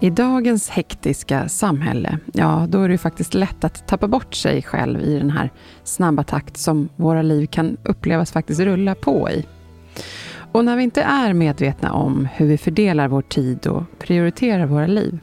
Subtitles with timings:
[0.00, 5.00] I dagens hektiska samhälle, ja, då är det faktiskt lätt att tappa bort sig själv
[5.00, 5.50] i den här
[5.84, 9.46] snabba takt som våra liv kan upplevas faktiskt rulla på i.
[10.52, 14.86] Och när vi inte är medvetna om hur vi fördelar vår tid och prioriterar våra
[14.86, 15.18] liv,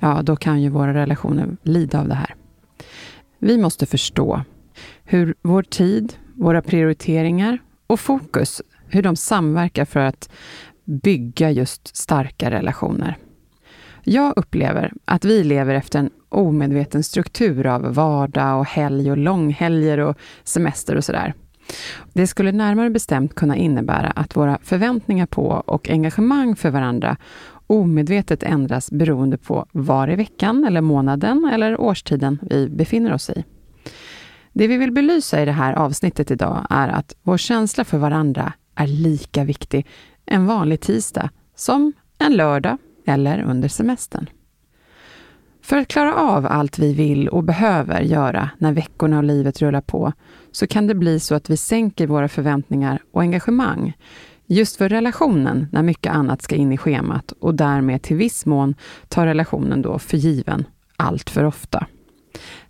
[0.00, 2.34] ja, då kan ju våra relationer lida av det här.
[3.38, 4.42] Vi måste förstå
[5.04, 10.30] hur vår tid, våra prioriteringar och fokus, hur de samverkar för att
[10.84, 13.18] bygga just starka relationer.
[14.04, 19.98] Jag upplever att vi lever efter en omedveten struktur av vardag och helg och långhelger
[19.98, 21.34] och semester och sådär.
[22.12, 27.16] Det skulle närmare bestämt kunna innebära att våra förväntningar på och engagemang för varandra
[27.66, 33.44] omedvetet ändras beroende på var i veckan, eller månaden eller årstiden vi befinner oss i.
[34.52, 38.52] Det vi vill belysa i det här avsnittet idag är att vår känsla för varandra
[38.74, 39.86] är lika viktig
[40.26, 44.26] en vanlig tisdag som en lördag eller under semestern.
[45.62, 49.80] För att klara av allt vi vill och behöver göra när veckorna och livet rullar
[49.80, 50.12] på,
[50.52, 53.92] så kan det bli så att vi sänker våra förväntningar och engagemang
[54.46, 58.74] just för relationen när mycket annat ska in i schemat och därmed till viss mån
[59.08, 60.64] tar relationen då för given
[60.96, 61.86] allt för ofta.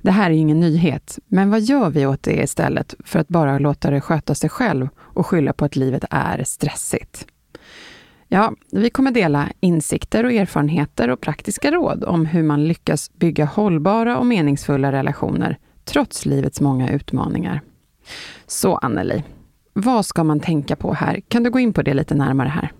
[0.00, 3.58] Det här är ingen nyhet, men vad gör vi åt det istället för att bara
[3.58, 7.26] låta det sköta sig själv och skylla på att livet är stressigt?
[8.34, 13.44] Ja, vi kommer dela insikter och erfarenheter och praktiska råd om hur man lyckas bygga
[13.44, 17.60] hållbara och meningsfulla relationer trots livets många utmaningar.
[18.46, 19.24] Så Anneli,
[19.72, 21.20] vad ska man tänka på här?
[21.28, 22.72] Kan du gå in på det lite närmare här?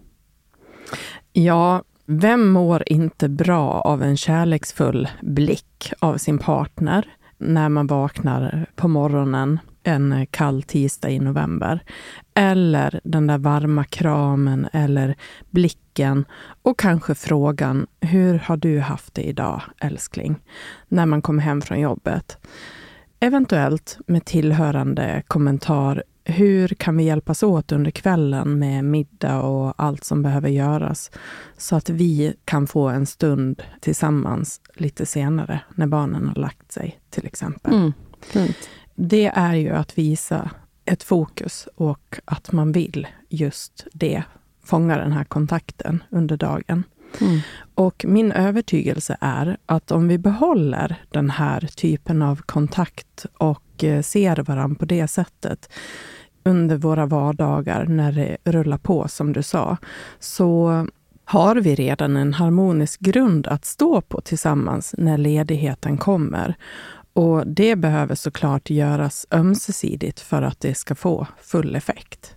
[1.32, 7.08] Ja, vem mår inte bra av en kärleksfull blick av sin partner
[7.38, 11.82] när man vaknar på morgonen en kall tisdag i november.
[12.34, 15.16] Eller den där varma kramen eller
[15.50, 16.24] blicken
[16.62, 20.36] och kanske frågan, hur har du haft det idag älskling?
[20.88, 22.38] När man kommer hem från jobbet.
[23.20, 30.04] Eventuellt med tillhörande kommentar, hur kan vi hjälpas åt under kvällen med middag och allt
[30.04, 31.10] som behöver göras?
[31.56, 37.00] Så att vi kan få en stund tillsammans lite senare, när barnen har lagt sig
[37.10, 37.74] till exempel.
[37.74, 40.50] Mm, fint det är ju att visa
[40.84, 44.22] ett fokus och att man vill just det,
[44.64, 46.84] fånga den här kontakten under dagen.
[47.20, 47.40] Mm.
[47.74, 54.02] Och min övertygelse är att om vi behåller den här typen av kontakt och eh,
[54.02, 55.68] ser varandra på det sättet
[56.44, 59.76] under våra vardagar när det rullar på, som du sa,
[60.18, 60.86] så
[61.24, 66.56] har vi redan en harmonisk grund att stå på tillsammans när ledigheten kommer.
[67.12, 72.36] Och det behöver såklart göras ömsesidigt för att det ska få full effekt.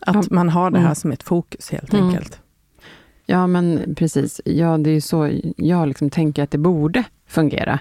[0.00, 0.94] Att man har det här mm.
[0.94, 2.06] som ett fokus helt mm.
[2.06, 2.40] enkelt.
[3.26, 4.40] Ja, men precis.
[4.44, 7.78] Ja, det är så jag liksom tänker att det borde fungera.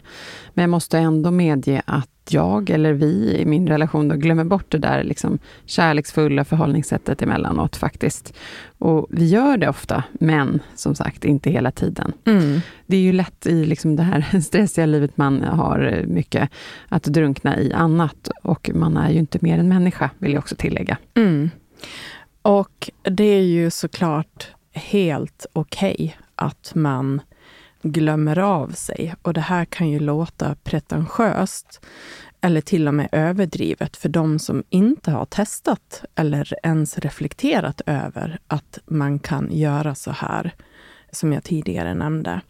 [0.54, 4.72] Men jag måste ändå medge att jag eller vi i min relation då glömmer bort
[4.72, 8.34] det där liksom kärleksfulla förhållningssättet emellanåt faktiskt.
[8.78, 12.14] Och vi gör det ofta, men som sagt inte hela tiden.
[12.26, 12.62] Mm.
[12.86, 16.50] Det är ju lätt i liksom det här stressiga livet man har mycket
[16.90, 20.56] att drunkna i annat och man är ju inte mer än människa, vill jag också
[20.56, 20.98] tillägga.
[21.16, 21.50] Mm.
[22.42, 27.22] Och det är ju såklart helt okej okay att man
[27.82, 29.16] glömmer av sig.
[29.22, 31.82] Och det här kan ju låta pretentiöst
[32.42, 38.40] eller till och med överdrivet för de som inte har testat eller ens reflekterat över
[38.48, 40.56] att man kan göra så här,
[41.12, 42.42] som jag tidigare nämnde.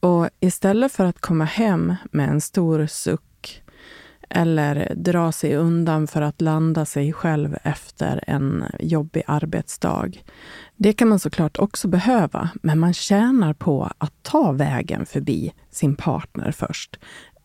[0.00, 3.22] Och istället för att komma hem med en stor suck
[4.30, 10.10] eller dra sig undan för att landa sig själv efter en jobbig arbetsdag.
[10.76, 15.94] Det kan man såklart också behöva, men man tjänar på att ta vägen förbi sin
[15.96, 16.98] partner först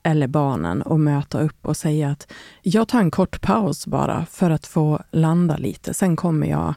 [0.03, 2.31] eller barnen och möta upp och säga att
[2.62, 5.94] jag tar en kort paus bara för att få landa lite.
[5.94, 6.74] Sen kommer jag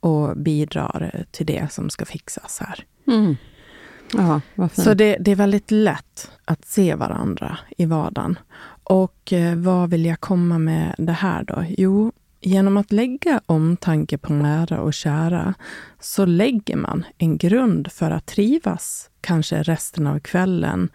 [0.00, 2.84] och bidrar till det som ska fixas här.
[3.06, 3.36] Mm.
[4.12, 4.40] Ja,
[4.72, 8.38] Så det, det, är väldigt lätt att se varandra i vardagen.
[8.90, 11.64] Och eh, vad vill jag komma med det här då?
[11.78, 15.54] Jo, genom att lägga omtanke på nära och kära
[16.00, 20.88] så lägger man en grund för att trivas, kanske resten av kvällen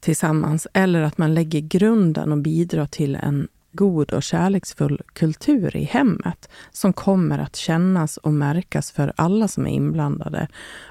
[0.00, 0.66] tillsammans.
[0.72, 3.48] Eller att man lägger grunden och bidrar till en
[3.78, 9.66] god och kärleksfull kultur i hemmet som kommer att kännas och märkas för alla som
[9.66, 10.48] är inblandade.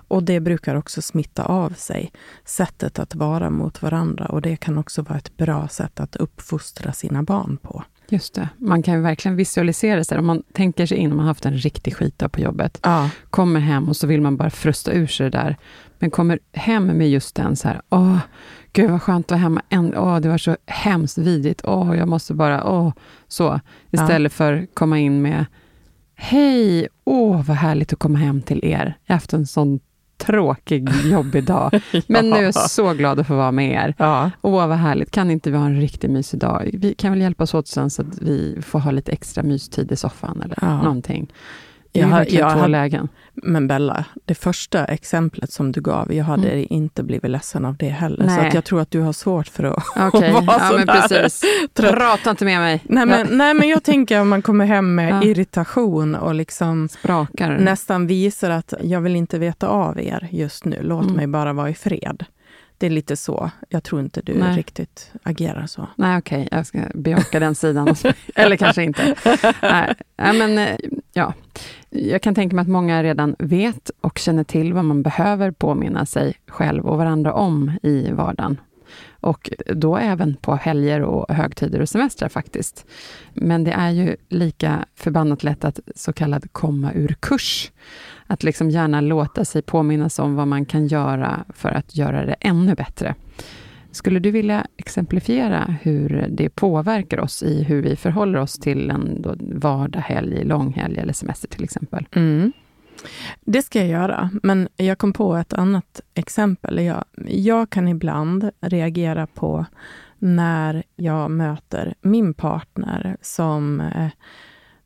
[0.07, 2.11] Och det brukar också smitta av sig,
[2.45, 4.25] sättet att vara mot varandra.
[4.25, 7.83] Och det kan också vara ett bra sätt att uppfostra sina barn på.
[8.09, 8.49] Just det.
[8.57, 10.17] Man kan verkligen visualisera sig.
[10.17, 13.09] Om man tänker sig in, om man har haft en riktig skitdag på jobbet, ja.
[13.29, 15.57] kommer hem och så vill man bara frusta ur sig det där.
[15.99, 18.17] Men kommer hem med just den så här, åh,
[18.73, 19.61] gud vad skönt att vara hemma.
[19.69, 21.61] En, åh, det var så hemskt vidrigt.
[21.63, 22.93] Åh, jag måste bara, åh,
[23.27, 23.59] så.
[23.91, 24.35] Istället ja.
[24.35, 25.45] för att komma in med,
[26.15, 28.97] hej, åh, vad härligt att komma hem till er.
[29.05, 29.79] Jag har haft en sån
[30.17, 31.81] tråkig, jobbig dag.
[32.07, 33.95] Men nu är jag så glad att få vara med er.
[33.97, 34.31] Ja.
[34.41, 35.11] Åh, vad härligt.
[35.11, 36.69] Kan inte vi ha en riktigt mysig dag?
[36.73, 39.95] Vi kan väl hjälpas åt sen så att vi får ha lite extra mystid i
[39.95, 40.81] soffan eller ja.
[40.81, 41.33] någonting.
[41.91, 43.09] Det är jag, jag, två hade, lägen.
[43.33, 46.67] Men Bella, det första exemplet som du gav, jag hade mm.
[46.69, 48.25] inte blivit ledsen av det heller.
[48.25, 48.51] Nej.
[48.51, 50.31] Så jag tror att du har svårt för att okay.
[50.33, 51.43] vara ja, men precis.
[51.73, 52.83] Prata inte med mig.
[52.85, 55.23] Nej men, nej, men jag tänker om man kommer hem med ja.
[55.23, 57.57] irritation och liksom Sprakar.
[57.57, 60.79] nästan visar att jag vill inte veta av er just nu.
[60.81, 61.15] Låt mm.
[61.15, 62.25] mig bara vara i fred.
[62.77, 63.51] Det är lite så.
[63.69, 64.57] Jag tror inte du Nej.
[64.57, 65.87] riktigt agerar så.
[65.95, 66.45] Nej, okej.
[66.45, 66.57] Okay.
[66.57, 67.95] Jag ska bejaka den sidan.
[68.35, 69.15] Eller kanske inte.
[69.61, 69.95] Nej.
[70.15, 70.77] Men eh,
[71.13, 71.33] ja.
[71.89, 76.05] Jag kan tänka mig att många redan vet och känner till vad man behöver påminna
[76.05, 78.57] sig själv och varandra om i vardagen.
[79.19, 82.85] Och då även på helger och högtider och semestrar faktiskt.
[83.33, 87.71] Men det är ju lika förbannat lätt att så kallad komma ur kurs.
[88.27, 92.35] Att liksom gärna låta sig påminnas om vad man kan göra för att göra det
[92.39, 93.15] ännu bättre.
[93.91, 99.21] Skulle du vilja exemplifiera hur det påverkar oss i hur vi förhåller oss till en
[99.21, 102.07] då vardag, helg, långhelg eller semester till exempel?
[102.11, 102.51] Mm.
[103.41, 106.85] Det ska jag göra, men jag kom på ett annat exempel.
[106.85, 109.65] Jag, jag kan ibland reagera på
[110.19, 114.09] när jag möter min partner som eh,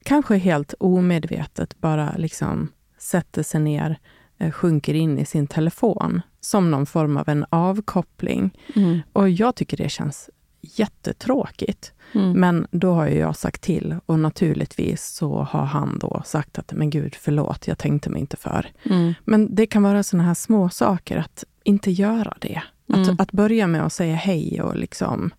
[0.04, 2.70] kanske helt omedvetet bara liksom
[3.02, 4.00] sätter sig ner,
[4.38, 8.58] eh, sjunker in i sin telefon som någon form av en avkoppling.
[8.76, 9.00] Mm.
[9.14, 10.30] Och jag tycker det känns
[10.62, 11.94] jättetråkigt.
[12.14, 12.40] Mm.
[12.40, 16.90] Men då har jag sagt till och naturligtvis så har han då sagt att men
[16.90, 18.72] gud, förlåt, jag tänkte mig inte för.
[18.84, 19.14] Mm.
[19.26, 22.62] Men det kan vara såna här små saker att inte göra det.
[22.88, 23.16] Att, mm.
[23.20, 25.32] att börja med att säga hej och liksom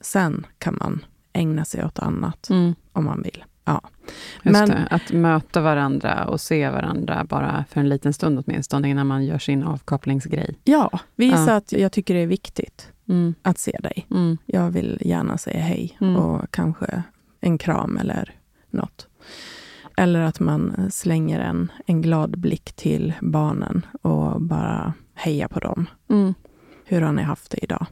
[0.00, 2.74] sen kan man ägna sig åt annat mm.
[2.92, 3.44] om man vill.
[3.64, 3.80] Ja.
[4.42, 8.88] Just Men, det, att möta varandra och se varandra bara för en liten stund åtminstone,
[8.88, 10.58] innan man gör sin avkopplingsgrej.
[10.64, 11.56] Ja, visa ja.
[11.56, 13.34] att jag tycker det är viktigt mm.
[13.42, 14.06] att se dig.
[14.10, 14.38] Mm.
[14.46, 16.16] Jag vill gärna säga hej mm.
[16.16, 17.02] och kanske
[17.40, 18.34] en kram eller
[18.70, 19.06] något.
[19.96, 25.86] Eller att man slänger en, en glad blick till barnen och bara hejar på dem.
[26.10, 26.34] Mm.
[26.84, 27.86] Hur har ni haft det idag?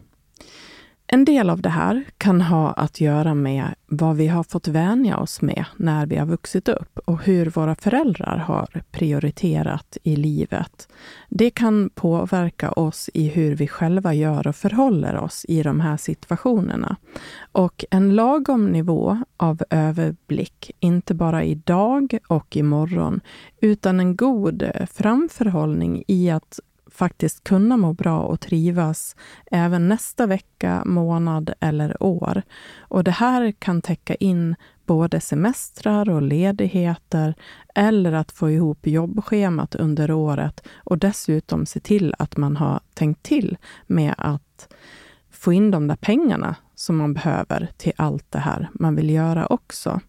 [1.10, 5.18] En del av det här kan ha att göra med vad vi har fått vänja
[5.18, 10.88] oss med när vi har vuxit upp och hur våra föräldrar har prioriterat i livet.
[11.28, 15.96] Det kan påverka oss i hur vi själva gör och förhåller oss i de här
[15.96, 16.96] situationerna.
[17.52, 23.20] Och en lagom nivå av överblick, inte bara idag och imorgon,
[23.60, 26.60] utan en god framförhållning i att
[26.98, 29.16] faktiskt kunna må bra och trivas
[29.50, 32.42] även nästa vecka, månad eller år.
[32.78, 37.34] Och det här kan täcka in både semestrar och ledigheter
[37.74, 43.22] eller att få ihop jobbschemat under året och dessutom se till att man har tänkt
[43.22, 44.74] till med att
[45.30, 49.46] få in de där pengarna som man behöver till allt det här man vill göra
[49.46, 50.00] också.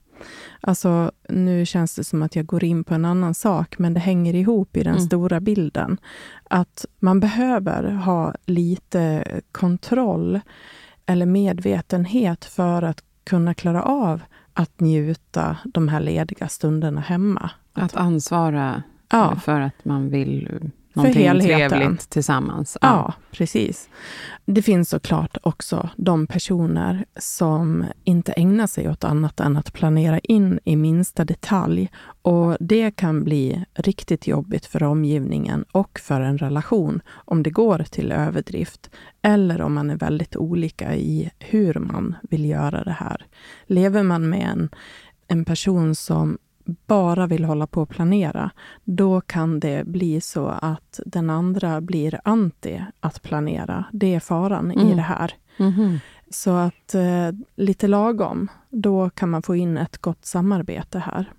[0.61, 3.99] Alltså, nu känns det som att jag går in på en annan sak, men det
[3.99, 5.05] hänger ihop i den mm.
[5.05, 5.97] stora bilden.
[6.43, 10.39] Att man behöver ha lite kontroll
[11.05, 14.21] eller medvetenhet för att kunna klara av
[14.53, 17.49] att njuta de här lediga stunderna hemma.
[17.73, 19.35] Att ansvara ja.
[19.35, 21.79] för att man vill någonting helheten.
[21.79, 22.77] trevligt tillsammans.
[22.81, 23.13] Ja.
[23.31, 23.89] precis.
[24.45, 30.19] Det finns såklart också de personer som inte ägnar sig åt annat än att planera
[30.19, 31.89] in i minsta detalj.
[32.21, 37.79] Och det kan bli riktigt jobbigt för omgivningen och för en relation om det går
[37.79, 38.89] till överdrift
[39.21, 43.25] eller om man är väldigt olika i hur man vill göra det här.
[43.65, 44.69] Lever man med en,
[45.27, 46.37] en person som
[46.87, 48.51] bara vill hålla på och planera,
[48.83, 53.85] då kan det bli så att den andra blir anti att planera.
[53.91, 54.87] Det är faran Mm.
[54.87, 55.33] i det här.
[55.57, 55.99] Mhm.
[56.29, 61.31] Så att eh, lite lagom, då kan man få in ett gott samarbete här.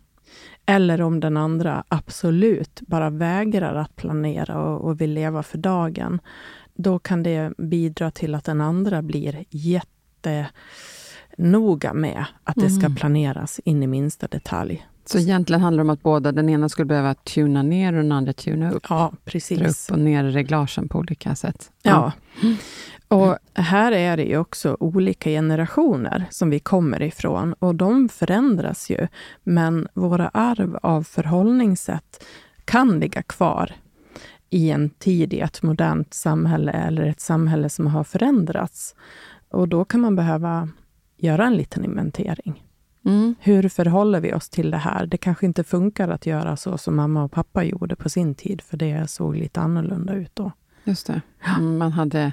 [0.67, 6.21] Eller om den andra absolut bara vägrar att planera och, och vill leva för dagen,
[6.75, 10.51] då kan det bidra till att den andra blir jättenoga
[11.95, 12.97] med att det ska Mm.
[12.97, 14.87] planeras in i minsta detalj.
[15.11, 18.13] Så egentligen handlar det om att båda, den ena skulle behöva tuna ner och den
[18.13, 18.87] andra tuna upp.
[18.89, 19.91] Ja, Dra precis.
[19.91, 21.71] upp och ner reglagen på olika sätt.
[21.83, 22.13] Ja.
[23.09, 28.91] Och här är det ju också olika generationer som vi kommer ifrån och de förändras
[28.91, 29.09] ju.
[29.43, 32.25] Men våra arv av förhållningssätt
[32.65, 33.73] kan ligga kvar
[34.51, 38.95] i en tid i ett modernt samhälle eller ett samhälle som har förändrats.
[39.49, 40.69] Och då kan man behöva
[41.17, 42.63] göra en liten inventering.
[43.05, 43.35] Mm.
[43.41, 45.07] Hur förhåller vi oss till det här?
[45.07, 48.63] Det kanske inte funkar att göra så som mamma och pappa gjorde på sin tid,
[48.63, 50.53] för det såg lite annorlunda ut då.
[50.85, 51.21] Just det.
[51.59, 52.33] Mm, Man hade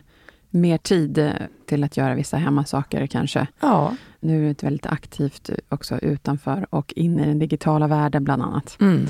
[0.50, 1.32] mer tid eh,
[1.66, 3.48] till att göra vissa hemmasaker kanske.
[3.60, 3.96] Ja.
[4.20, 8.78] Nu är det väldigt aktivt också utanför och in i den digitala världen bland annat.
[8.82, 9.06] Mm.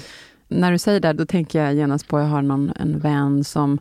[0.47, 3.79] När du säger det, då tänker jag genast på, jag har någon, en vän som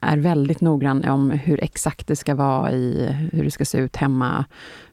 [0.00, 3.96] är väldigt noggrann om hur exakt det ska vara i hur det ska se ut
[3.96, 4.44] hemma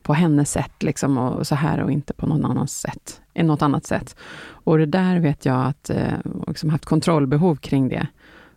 [0.01, 3.85] på hennes sätt liksom, och så här och inte på någon annans sätt, något annat
[3.85, 4.15] sätt.
[4.47, 6.13] Och det där vet jag att eh,
[6.47, 8.07] liksom haft kontrollbehov kring det.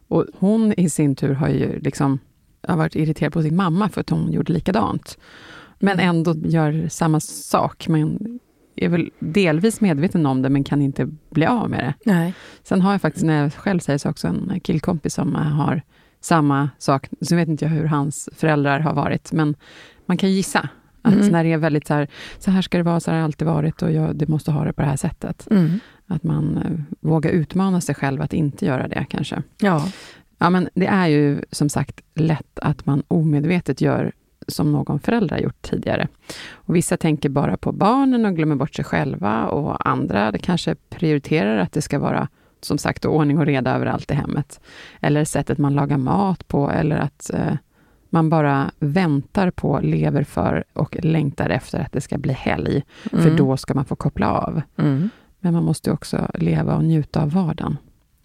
[0.08, 2.18] Och hon i sin tur har ju liksom
[2.68, 5.18] har varit irriterad på sin mamma för att hon gjorde likadant.
[5.78, 8.38] Men ändå gör samma sak, men
[8.76, 11.94] är väl delvis medveten om det, men kan inte bli av med det.
[12.04, 12.34] Nej.
[12.62, 15.82] Sen har jag faktiskt, när jag själv säger så, också en killkompis som har
[16.20, 17.08] samma sak.
[17.20, 19.54] Så vet inte jag hur hans föräldrar har varit, men
[20.06, 20.68] man kan gissa.
[21.02, 21.28] Att Mm.
[21.28, 22.08] när det är väldigt så här,
[22.38, 24.50] så här ska det vara, så här har det alltid varit och jag, det måste
[24.50, 25.48] ha det på det här sättet.
[25.50, 25.80] Mm.
[26.06, 29.42] Att man eh, vågar utmana sig själv att inte göra det kanske.
[29.60, 29.88] Ja.
[30.38, 34.12] Ja, men det är ju som sagt lätt att man omedvetet gör
[34.48, 36.08] som någon förälder har gjort tidigare.
[36.52, 40.74] Och vissa tänker bara på barnen och glömmer bort sig själva och andra det kanske
[40.90, 42.28] prioriterar att det ska vara
[42.60, 44.60] som sagt ordning och reda överallt i hemmet.
[45.00, 47.54] Eller sättet man lagar mat på eller att eh,
[48.10, 52.82] man bara väntar på, lever för och längtar efter att det ska bli helg.
[53.10, 53.36] För Mm.
[53.36, 54.62] då ska man få koppla av.
[54.76, 55.10] Mm.
[55.40, 57.76] Men man måste också leva och njuta av vardagen.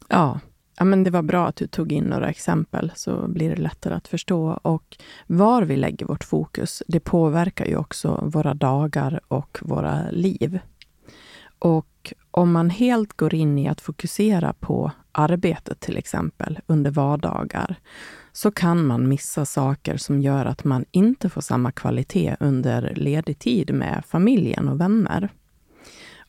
[0.09, 0.39] Ja.
[0.77, 3.93] ja, men det var bra att du tog in några exempel, så blir det lättare
[3.93, 4.59] att förstå.
[4.61, 4.97] Och
[5.27, 10.59] var vi lägger vårt fokus, det påverkar ju också våra dagar och våra liv.
[11.63, 17.75] Och om man helt går in i att fokusera på arbetet till exempel under vardagar,
[18.31, 23.39] så kan man missa saker som gör att man inte får samma kvalitet under ledig
[23.39, 25.29] tid med familjen och vänner.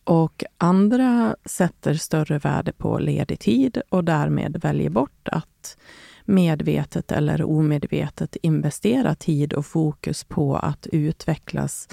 [0.04, 5.76] Och andra sätter större värde på ledig tid och därmed väljer bort att
[6.24, 11.88] medvetet eller omedvetet investera tid och fokus på att utvecklas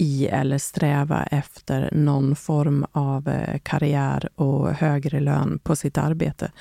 [0.00, 6.52] i eller sträva efter någon form av eh, karriär och högre lön på sitt arbete.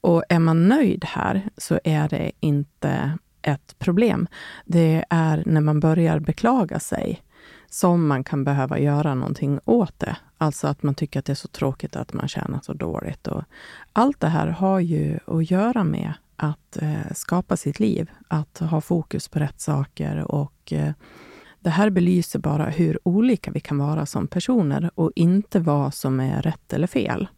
[0.00, 4.28] Och är man nöjd här så är det inte ett problem.
[4.64, 7.22] Det är när man börjar beklaga sig
[7.70, 10.16] som man kan behöva göra någonting åt det.
[10.38, 13.26] Alltså att man tycker att det är så tråkigt att man tjänar så dåligt.
[13.26, 13.44] Och
[13.92, 18.80] allt det här har ju att göra med att eh, skapa sitt liv, att ha
[18.80, 20.92] fokus på rätt saker och eh,
[21.66, 26.20] det här belyser bara hur olika vi kan vara som personer och inte vad som
[26.20, 27.28] är rätt eller fel.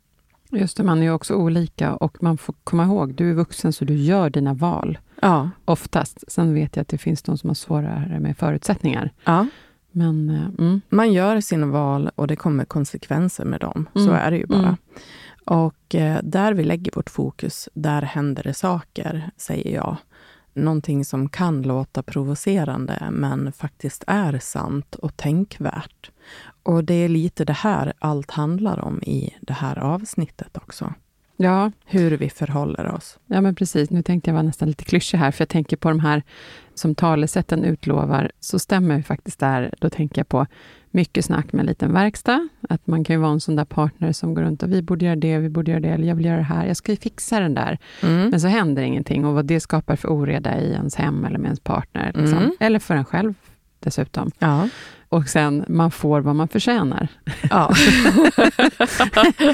[0.51, 3.73] Just det, man är ju också olika och man får komma ihåg, du är vuxen
[3.73, 4.99] så du gör dina val.
[5.23, 5.51] Ja.
[5.65, 6.33] Oftast.
[6.33, 9.13] Sen vet jag att det finns de som har svårare med förutsättningar.
[9.25, 9.47] ja.
[9.91, 13.89] Men eh, mm, Man gör sina val och det kommer konsekvenser med dem.
[13.95, 14.15] Så Mm.
[14.15, 14.59] är det ju bara.
[14.61, 14.77] Mm.
[15.45, 19.97] Och eh, där vi lägger vårt fokus, där händer det saker, säger jag.
[20.55, 26.11] Någonting som kan låta provocerande, men faktiskt är sant och tänkvärt.
[26.63, 30.95] Och det är lite det här allt handlar om i det här avsnittet också.
[31.41, 31.73] Ja.
[31.87, 33.19] Hur vi förhåller oss.
[33.27, 33.91] Ja, men precis.
[33.91, 36.23] Nu tänkte jag vara nästan lite klyschig här, för jag tänker på de här
[36.75, 39.75] som talesätten utlovar, så stämmer ju faktiskt där.
[39.79, 40.47] Då tänker jag på
[40.91, 42.49] mycket snack med en liten verkstad.
[42.69, 45.05] Att man kan ju vara en sån där partner som går runt och vi borde
[45.05, 46.97] göra det, vi borde göra det, eller jag vill göra det här, jag ska ju
[46.97, 47.79] fixa den där.
[48.03, 48.29] Mm.
[48.29, 51.47] Men så händer ingenting och vad det skapar för oreda i ens hem eller med
[51.47, 52.13] ens partner.
[52.15, 52.39] Liksom.
[52.39, 52.57] Mm.
[52.61, 53.35] Eller för en själv
[53.81, 54.31] dessutom.
[54.39, 54.69] Ja.
[55.11, 57.09] Och sen, man får vad man förtjänar.
[57.51, 57.73] ja.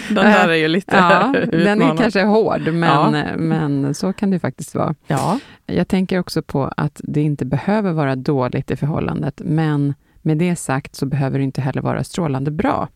[0.09, 2.03] den där är ju lite Ja, den är utmanande.
[2.03, 3.37] kanske hård, men, Ja.
[3.37, 4.95] men så kan det faktiskt vara.
[5.07, 5.39] Ja.
[5.67, 10.57] Jag tänker också på att det inte behöver vara dåligt i förhållandet, men med det
[10.57, 12.89] sagt så behöver det inte heller vara strålande bra.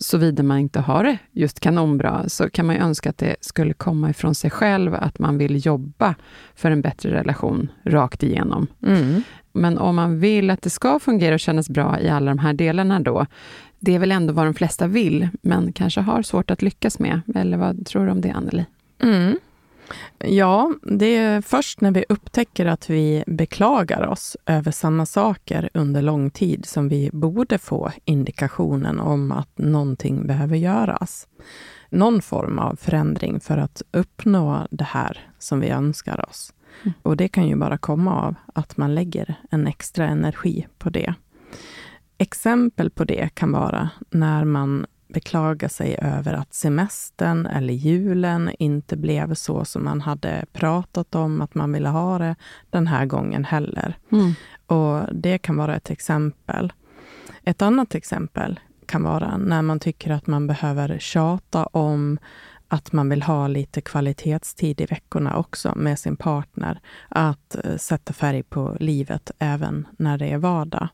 [0.00, 3.74] Såvida man inte har det just kanonbra, så kan man ju önska att det skulle
[3.74, 6.14] komma ifrån sig själv, att man vill jobba
[6.54, 8.66] för en bättre relation rakt igenom.
[8.86, 9.22] Mm.
[9.52, 12.52] Men om man vill att det ska fungera och kännas bra i alla de här
[12.52, 13.26] delarna då,
[13.78, 17.20] det är väl ändå vad de flesta vill, men kanske har svårt att lyckas med.
[17.34, 18.64] Eller vad tror du om det, Anneli?
[19.02, 19.38] Mm.
[20.18, 26.02] Ja, det är först när vi upptäcker att vi beklagar oss över samma saker under
[26.02, 31.26] lång tid som vi borde få indikationen om att någonting behöver göras.
[31.88, 36.52] Någon form av förändring för att uppnå det här som vi önskar oss.
[36.82, 36.94] Mm.
[37.02, 41.14] Och det kan ju bara komma av att man lägger en extra energi på det.
[42.18, 48.96] Exempel på det kan vara när man beklagar sig över att semestern eller julen inte
[48.96, 52.36] blev så som man hade pratat om att man ville ha det
[52.70, 53.98] den här gången heller.
[54.12, 54.32] Mm.
[54.66, 56.72] Och Det kan vara ett exempel.
[57.44, 62.18] Ett annat exempel kan vara när man tycker att man behöver tjata om
[62.72, 66.80] att man vill ha lite kvalitetstid i veckorna också med sin partner.
[67.08, 70.88] Att eh, sätta färg på livet även när det är vardag.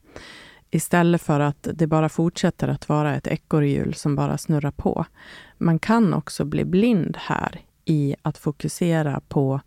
[0.70, 5.06] Istället för att det bara fortsätter att vara ett ekorrhjul som bara snurrar på.
[5.58, 9.60] Man kan också bli blind här i att fokusera på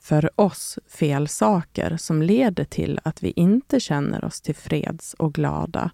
[0.00, 5.90] för oss fel saker som leder till att vi inte känner oss tillfreds och glada.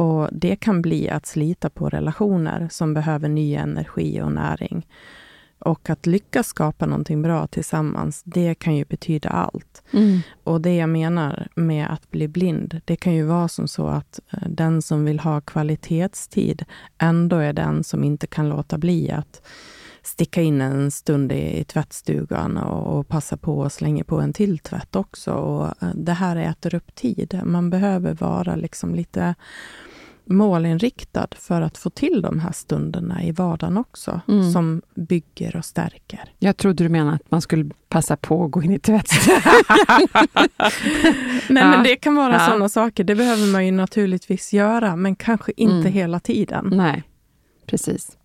[0.00, 4.86] Och Det kan bli att slita på relationer som behöver ny energi och näring.
[5.58, 9.82] Och att lyckas skapa någonting bra tillsammans, det kan ju betyda allt.
[9.92, 10.20] Mm.
[10.44, 14.20] Och det jag menar med att bli blind, det kan ju vara som så att
[14.32, 16.64] eh, den som vill ha kvalitetstid
[16.98, 19.42] ändå är den som inte kan låta bli att
[20.02, 24.32] sticka in en stund i, i tvättstugan och, och passa på att slänga på en
[24.32, 25.32] till tvätt också.
[25.32, 27.40] Och eh, det här äter upp tid.
[27.44, 29.34] Man behöver vara liksom lite
[30.24, 34.52] målinriktad för att få till de här stunderna i vardagen också, Mm.
[34.52, 36.20] som bygger och stärker.
[36.38, 39.40] Jag trodde du menade att man skulle passa på att gå in i tvättstugan.
[41.48, 41.70] Nej, Ja.
[41.70, 42.46] men det kan vara Ja.
[42.46, 43.04] sådana saker.
[43.04, 45.92] Det behöver man ju naturligtvis göra, men kanske inte Mm.
[45.92, 46.72] hela tiden.
[46.76, 47.02] Nej,
[47.66, 48.16] precis.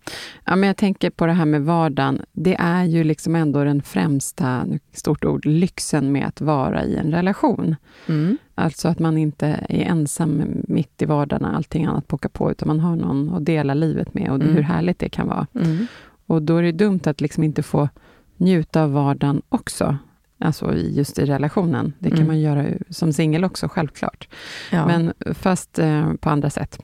[0.44, 2.22] Ja, men jag tänker på det här med vardagen.
[2.32, 7.10] Det är ju liksom ändå den främsta, stort ord, lyxen med att vara i en
[7.12, 7.76] relation.
[8.08, 8.38] Mm.
[8.54, 12.80] Alltså att man inte är ensam mitt i vardagen allting annat pockar på, utan man
[12.80, 14.54] har någon att dela livet med och Mm.
[14.54, 15.46] hur härligt det kan vara.
[15.54, 15.86] Mm.
[16.26, 17.88] Och då är det dumt att liksom inte få
[18.36, 19.96] njuta av vardagen också.
[20.38, 21.92] Alltså just i relationen.
[21.98, 22.26] Det kan Mm.
[22.28, 24.28] man göra som singel också, självklart.
[24.72, 24.86] Ja.
[24.86, 26.78] Men fast eh, på andra sätt.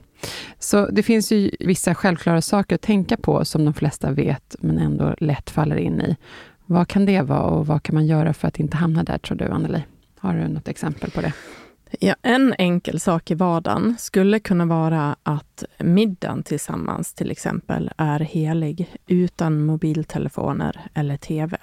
[0.59, 4.77] Så det finns ju vissa självklara saker att tänka på som de flesta vet, men
[4.77, 6.17] ändå lätt faller in i.
[6.65, 9.37] Vad kan det vara och vad kan man göra för att inte hamna där, tror
[9.37, 9.83] du, Anneli?
[10.19, 11.33] Har du något exempel på det?
[11.99, 18.19] Ja, en enkel sak i vardagen skulle kunna vara att middagen tillsammans till exempel är
[18.19, 21.57] helig utan mobiltelefoner eller TV.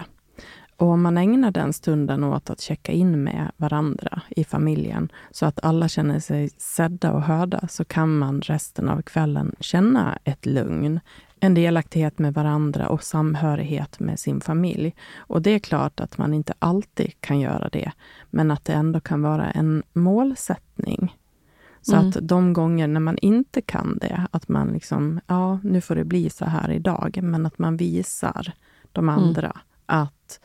[0.80, 5.46] Och om man ägnar den stunden åt att checka in med varandra i familjen så
[5.46, 10.46] att alla känner sig sedda och hörda så kan man resten av kvällen känna ett
[10.46, 11.00] lugn,
[11.40, 14.94] en delaktighet med varandra och samhörighet med sin familj.
[15.16, 17.92] Och det är klart att man inte alltid kan göra det,
[18.30, 21.16] men att det ändå kan vara en målsättning.
[21.82, 22.08] Så Mm.
[22.08, 26.04] att de gånger när man inte kan det, att man liksom, ja, nu får det
[26.04, 28.52] bli så här idag, men att man visar
[28.92, 29.24] de Mm.
[29.24, 30.40] andra att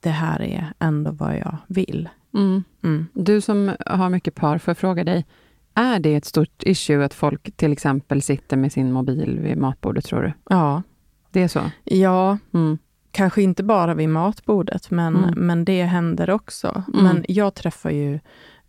[0.00, 2.08] det här är ändå vad jag vill.
[2.34, 2.64] Mm.
[2.84, 3.06] Mm.
[3.12, 5.26] Du som har mycket par, får jag fråga dig,
[5.74, 10.04] är det ett stort issue att folk till exempel sitter med sin mobil vid matbordet,
[10.04, 10.32] tror du?
[10.50, 10.82] Ja,
[11.30, 11.60] Det är så?
[11.84, 12.78] ja, Mm.
[13.10, 15.34] kanske inte bara vid matbordet, men, Mm.
[15.46, 16.82] men det händer också.
[16.94, 17.04] Mm.
[17.04, 18.20] Men jag träffar ju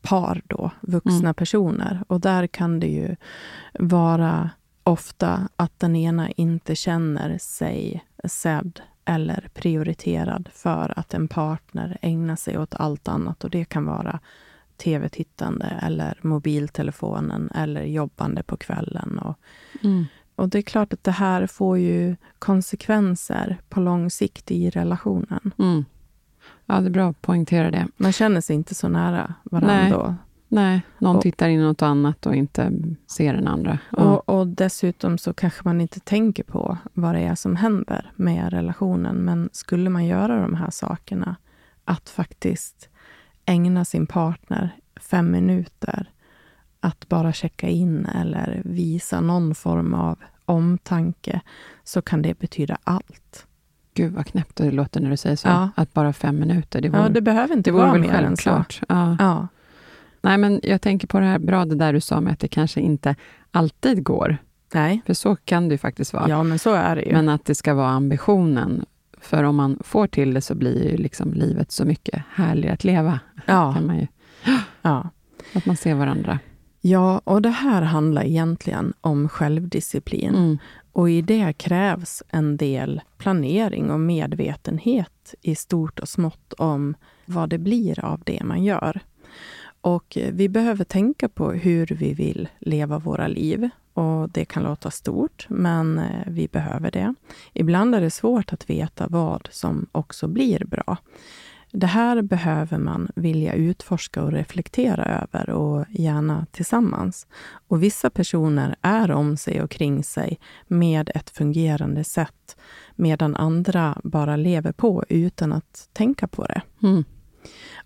[0.02, 1.34] par då, vuxna Mm.
[1.34, 2.04] personer.
[2.08, 3.16] Och där kan det ju
[3.80, 4.50] vara
[4.84, 12.36] ofta att den ena inte känner sig sedd eller prioriterad för att en partner ägnar
[12.36, 13.44] sig åt allt annat.
[13.44, 14.20] Och det kan vara
[14.78, 19.20] tv-tittande eller mobiltelefonen eller jobbande på kvällen.
[19.20, 19.40] Och
[19.84, 20.06] Mm.
[20.36, 25.52] Och det är klart att det här får ju konsekvenser på lång sikt i relationen.
[25.58, 25.86] Mm.
[26.66, 27.88] Ja, det är bra att poängtera det.
[27.98, 29.92] Man känner sig inte så nära varandra Nej.
[29.92, 30.16] då.
[30.52, 32.72] Nej, någon Och- tittar in i något annat och inte
[33.08, 33.80] ser den andra.
[33.92, 33.98] Ja.
[34.04, 38.54] Och, och dessutom så kanske man inte tänker på vad det är som händer med
[38.54, 39.16] relationen.
[39.16, 41.36] Men skulle man göra de här sakerna,
[41.86, 42.90] att faktiskt
[43.46, 46.10] ägna sin partner fem minuter
[46.80, 51.42] att bara checka in eller visa någon form av omtanke,
[51.84, 53.46] så kan det betyda allt.
[53.94, 55.48] Gud vad knäppt det låter när du säger så.
[55.48, 55.70] Ja.
[55.76, 58.44] Att bara fem minuter, det vore, Ja, det behöver inte det vara mer än så.
[58.50, 58.82] självklart.
[58.90, 59.16] Ja.
[59.20, 59.48] Ja,
[60.22, 62.48] Nej, men jag tänker på det här bra, det där du sa med att det
[62.48, 63.16] kanske inte
[63.52, 64.38] alltid går.
[64.74, 65.02] nej.
[65.06, 66.30] För så kan det ju faktiskt vara.
[66.30, 67.12] Ja, men så är det ju.
[67.14, 68.86] Men att det ska vara ambitionen.
[69.22, 72.84] För om man får till det så blir ju liksom livet så mycket härligare att
[72.84, 73.20] leva.
[73.46, 74.08] ja, Kan man ju,
[74.82, 75.10] ja.
[75.54, 76.40] att man ser varandra.
[76.82, 80.36] ja, och det här handlar egentligen om självdisciplin.
[80.36, 80.58] Mm.
[80.92, 87.50] Och i det krävs en del planering och medvetenhet i stort och smått om vad
[87.50, 89.00] det blir av det man gör.
[89.82, 93.70] Och vi behöver tänka på hur vi vill leva våra liv.
[93.94, 97.14] Och det kan låta stort, men eh, vi behöver det.
[97.54, 100.98] Ibland är det svårt att veta vad som också blir bra.
[101.72, 107.28] Det här behöver man vilja utforska och reflektera över och gärna tillsammans.
[107.68, 112.58] Och vissa personer är om sig och kring sig med ett fungerande sätt,
[112.96, 116.62] medan andra bara lever på utan att tänka på det.
[116.84, 117.04] Mm.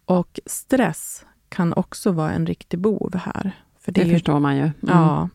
[0.05, 3.51] Och stress kan också vara en riktig bov här.
[3.79, 4.61] För Det, är ju- förstår man ju.
[4.63, 4.73] Mm.
[4.81, 5.29] Ja.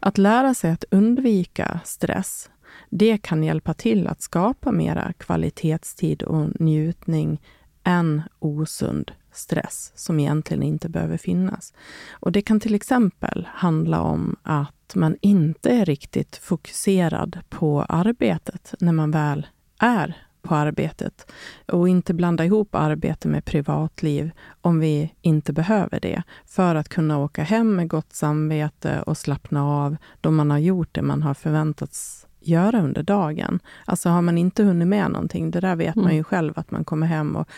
[0.00, 2.50] Att lära sig att undvika stress,
[2.90, 7.40] det kan hjälpa till att skapa mera kvalitetstid och njutning
[7.84, 11.72] än osund stress som egentligen inte behöver finnas.
[12.12, 18.74] Och Det kan till exempel handla om att man inte är riktigt fokuserad på arbetet
[18.80, 19.46] när man väl
[19.78, 21.30] är på arbetet
[21.66, 24.30] och inte blanda ihop arbete med privatliv
[24.60, 29.64] om vi inte behöver det för att kunna åka hem med gott samvete och slappna
[29.64, 33.60] av då man har gjort det man har förväntats göra under dagen.
[33.84, 36.16] Alltså har man inte hunnit med någonting, det där vet man Mm.
[36.16, 37.48] ju själv att man kommer hem och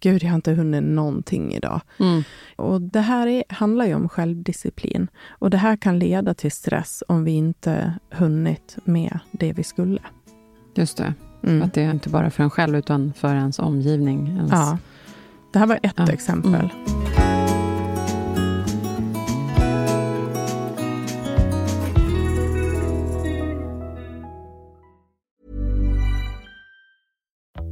[0.00, 1.80] Gud, jag har inte hunnit någonting idag.
[1.98, 2.22] Mm.
[2.56, 5.08] Och det här är, handlar ju om självdisciplin.
[5.28, 10.00] Och det här kan leda till stress om vi inte hunnit med det vi skulle.
[10.74, 11.14] Just det.
[11.46, 11.62] Mm.
[11.62, 14.28] Att det är inte bara för en själv, utan för ens omgivning.
[14.36, 14.52] Ens...
[14.52, 14.78] Ja.
[15.52, 16.12] Det här var ett Ja.
[16.12, 16.68] exempel.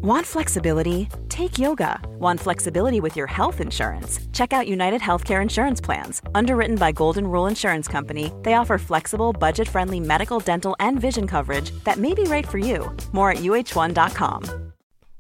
[0.03, 1.09] Want flexibility?
[1.29, 2.01] Take yoga.
[2.19, 4.19] Want flexibility with your health insurance?
[4.33, 6.21] Check out United Healthcare Insurance Plans.
[6.35, 11.29] Underwritten by Golden Rule Insurance Company, they offer flexible, budget friendly medical, dental, and vision
[11.29, 12.91] coverage that may be right for you.
[13.13, 14.73] More at uh1.com.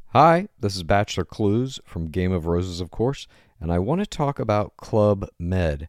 [0.09, 3.29] Hi, this is Bachelor Clues from Game of Roses, of course,
[3.61, 5.88] and I want to talk about Club Med.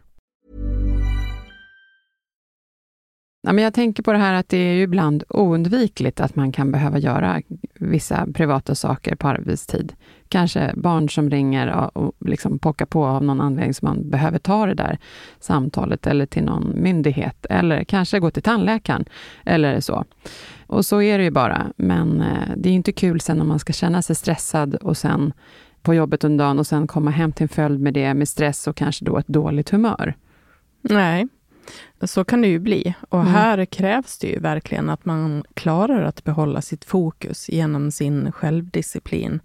[3.43, 6.51] Ja, men jag tänker på det här att det är ju ibland oundvikligt att man
[6.51, 7.41] kan behöva göra
[7.73, 9.93] vissa privata saker på arbetstid.
[10.27, 14.39] Kanske barn som ringer och och liksom pockar på av någon anledning som man behöver
[14.39, 14.97] ta det där
[15.39, 19.05] samtalet eller till någon myndighet eller kanske gå till tandläkaren
[19.45, 20.05] eller så.
[20.67, 21.67] Och så är det ju bara.
[21.75, 25.33] Men eh, det är inte kul sen om man ska känna sig stressad och sen
[25.81, 28.67] på jobbet under dagen och sen komma hem till en följd med det med stress
[28.67, 30.15] och kanske då ett dåligt humör.
[30.81, 31.27] Nej,
[32.03, 32.93] så kan det ju bli.
[33.09, 33.33] Och Mm.
[33.33, 39.39] här krävs det ju verkligen att man klarar att behålla sitt fokus genom sin självdisciplin.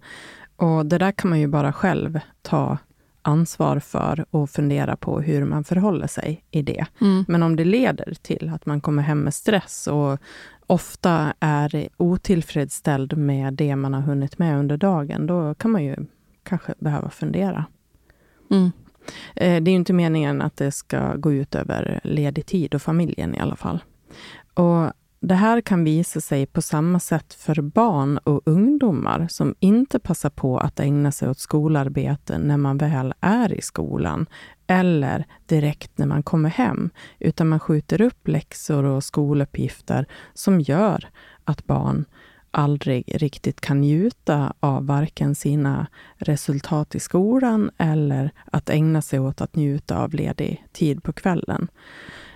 [0.55, 2.77] Och det där kan man ju bara själv ta
[3.21, 6.85] ansvar för och fundera på hur man förhåller sig i det.
[7.27, 10.19] Men om det leder till att man kommer hem med stress och
[10.67, 15.95] ofta är otillfredsställd med det man har hunnit med under dagen, då kan man ju
[16.43, 17.65] kanske behöva fundera.
[18.51, 18.71] Mm.
[19.35, 22.81] Eh, det är ju inte meningen att det ska gå ut över ledig tid och
[22.81, 23.79] familjen i alla fall.
[24.53, 29.99] Och det här kan visa sig på samma sätt för barn och ungdomar som inte
[29.99, 34.25] passar på att ägna sig åt skolarbete när man väl är i skolan
[34.67, 36.89] eller direkt när man kommer hem,
[37.19, 41.09] utan man skjuter upp läxor och skoluppgifter som gör
[41.43, 42.05] att barn
[42.51, 49.41] aldrig riktigt kan njuta av varken sina resultat i skolan eller att ägna sig åt
[49.41, 51.67] att njuta av ledig tid på kvällen.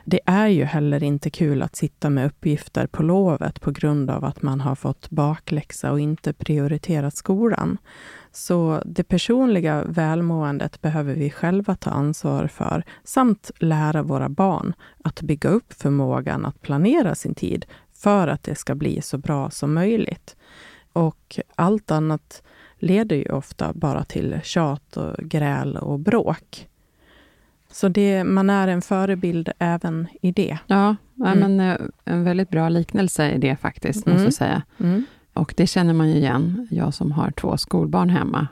[0.05, 4.25] Det är ju heller inte kul att sitta med uppgifter på lovet på grund av
[4.25, 7.77] att man har fått bakläxa och inte prioriterat skolan.
[8.31, 15.21] Så det personliga välmåendet behöver vi själva ta ansvar för, samt lära våra barn att
[15.21, 17.65] bygga upp förmågan att planera sin tid
[18.01, 20.35] för att det ska bli så bra som möjligt.
[20.93, 22.43] Och allt annat
[22.77, 26.67] leder ju ofta bara till tjat och gräl och bråk.
[27.71, 30.57] Så det, man är en förebild även i det.
[30.67, 31.39] Ja, mm.
[31.39, 34.13] men eh, en väldigt bra liknelse i det faktiskt, mm.
[34.13, 34.61] måste jag säga.
[34.79, 35.05] Mm.
[35.33, 38.47] Och det känner man ju igen, jag som har två skolbarn hemma.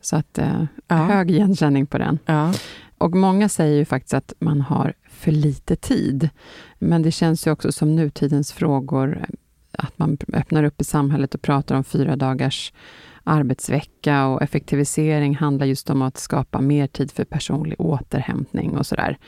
[0.00, 0.96] Så att, eh, ja.
[0.96, 2.18] hög igenkänning på den.
[2.26, 2.52] Ja.
[2.98, 6.28] Och många säger ju faktiskt att man har för lite tid.
[6.78, 9.24] Men det känns ju också som nutidens frågor,
[9.72, 12.72] att man öppnar upp i samhället och pratar om fyra dagars
[13.24, 19.18] arbetsvecka och effektivisering handlar just om att skapa mer tid för personlig återhämtning och sådär.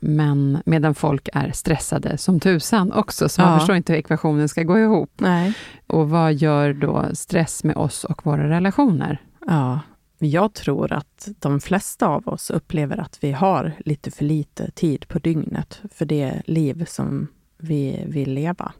[0.00, 4.62] Men medan folk är stressade som tusan också, så man förstår inte hur ekvationen ska
[4.62, 5.12] gå ihop.
[5.16, 5.54] Nej.
[5.86, 9.20] Och vad gör då stress med oss och våra relationer?
[9.46, 9.80] Ja,
[10.26, 15.08] jag tror att de flesta av oss upplever att vi har lite för lite tid
[15.08, 17.26] på dygnet för det liv som
[17.58, 18.72] vi vill leva.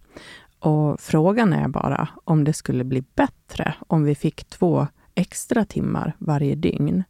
[0.58, 6.16] Och frågan är bara om det skulle bli bättre om vi fick två extra timmar
[6.18, 7.04] varje dygn.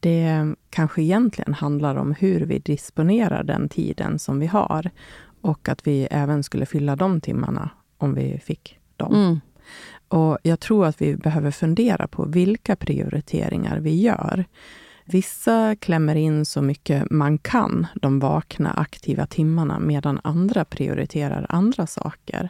[0.00, 4.90] Det kanske egentligen handlar om hur vi disponerar den tiden som vi har
[5.40, 9.14] och att vi även skulle fylla de timmarna om vi fick dem.
[9.14, 9.40] Mm.
[10.08, 14.44] Och Jag tror att vi behöver fundera på vilka prioriteringar vi gör.
[15.06, 21.86] Vissa klämmer in så mycket man kan de vakna aktiva timmarna medan andra prioriterar andra
[21.86, 22.48] saker.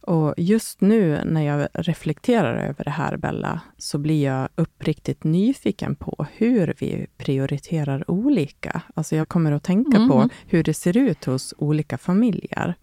[0.00, 5.96] Och just nu när jag reflekterar över det här, Bella, så blir jag uppriktigt nyfiken
[5.96, 8.82] på hur vi prioriterar olika.
[8.94, 10.08] Alltså jag kommer att tänka mm.
[10.08, 12.74] på hur det ser ut hos olika familjer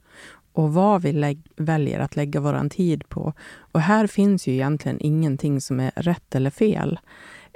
[0.57, 3.33] och vad vi väljer att lägga vår tid på.
[3.59, 6.99] Och här finns ju egentligen ingenting som är rätt eller fel.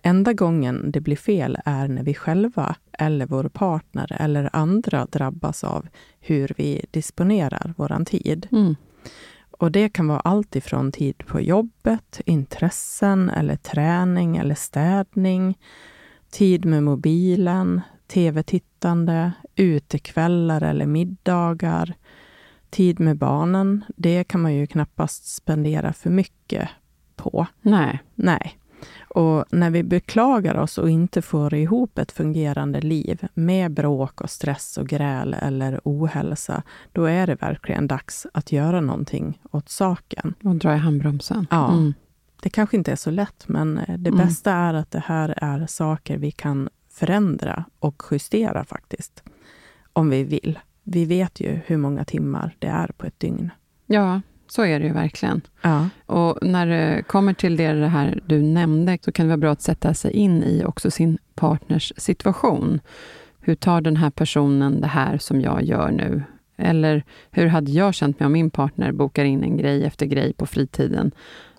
[0.03, 5.63] Enda gången det blir fel är när vi själva eller vår partner eller andra drabbas
[5.63, 5.87] av
[6.19, 8.47] hur vi disponerar vår tid.
[8.51, 8.75] Mm.
[9.51, 15.57] Och det kan vara allt ifrån tid på jobbet, intressen eller träning eller städning,
[16.31, 21.95] tid med mobilen, tv-tittande, utekvällar eller middagar,
[22.71, 23.83] tid med barnen.
[23.95, 26.69] Det kan man ju knappast spendera för mycket
[27.15, 27.47] på.
[27.61, 27.99] Nej.
[28.15, 28.57] Nej.
[29.15, 34.29] Och när vi beklagar oss och inte får ihop ett fungerande liv med bråk och
[34.29, 40.33] stress och gräl eller ohälsa, då är det verkligen dags att göra någonting åt saken.
[40.43, 41.47] Och dra i handbromsen.
[41.49, 41.71] Ja.
[41.71, 41.93] Mm.
[42.41, 44.25] Det kanske inte är så lätt, men eh, det mm.
[44.25, 49.23] bästa är att det här är saker vi kan förändra och justera faktiskt.
[49.93, 50.59] Om vi vill.
[50.83, 53.49] Vi vet ju hur många timmar det är på ett dygn.
[53.85, 55.41] Ja, så är det ju verkligen.
[55.61, 55.89] Ja.
[56.05, 59.61] Och när det kommer till det, här du nämnde, så kan det vara bra att
[59.61, 62.79] sätta sig in i också sin partners situation.
[63.39, 66.23] Hur tar den här personen det här som jag gör nu?
[66.57, 70.33] Eller hur hade jag känt mig om min partner bokar in en grej efter grej
[70.33, 71.11] på fritiden?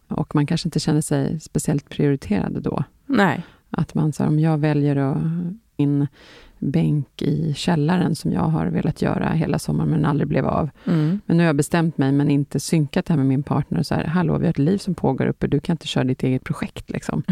[0.09, 2.85] Och man kanske inte känner sig speciellt prioriterad då.
[3.07, 3.43] Nej.
[3.71, 5.17] Att man, så om jag väljer att
[5.77, 6.07] in
[6.62, 10.70] bänk i källaren som jag har velat göra hela sommaren, men aldrig blev av.
[10.87, 11.20] Mm.
[11.27, 13.83] Men nu har jag bestämt mig, men inte synkat det här med min partner.
[13.83, 16.22] Så här, Hallå, vi har ett liv som pågår uppe, du kan inte köra ditt
[16.22, 16.90] eget projekt.
[16.90, 17.22] Liksom.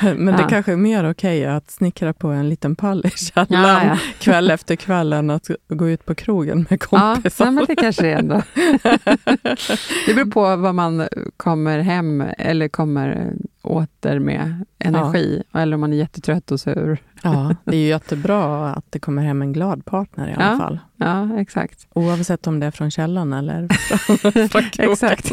[0.00, 0.48] men det ja.
[0.48, 3.98] kanske är mer okej okay att snickra på en liten pall i källaren ja, ja.
[4.18, 7.44] kväll efter kväll, än att gå ut på krogen med kompisar.
[7.44, 8.42] Ja, men det kanske det är ändå.
[10.06, 15.60] det beror på vad man kommer hem, eller kommer åter med energi, ja.
[15.60, 16.98] eller om man är jättetrött och sur.
[17.22, 20.58] Ja, det är ju jättebra att det kommer hem en glad partner i alla ja,
[20.58, 20.78] fall.
[20.96, 21.86] Ja, exakt.
[21.92, 23.68] Oavsett om det är från källan eller
[24.48, 25.30] från Exakt.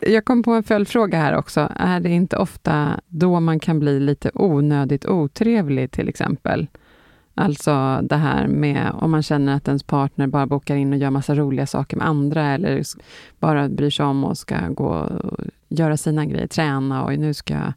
[0.00, 1.72] Jag kom på en följdfråga här också.
[1.76, 6.66] Är det inte ofta då man kan bli lite onödigt otrevlig, till exempel?
[7.38, 11.10] Alltså det här med om man känner att ens partner bara bokar in och gör
[11.10, 12.82] massa roliga saker med andra eller
[13.38, 17.54] bara bryr sig om och ska gå och göra sina grejer, träna och nu ska
[17.54, 17.72] jag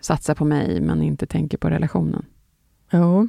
[0.00, 2.26] satsa på mig, men inte tänker på relationen.
[2.92, 3.28] Jo,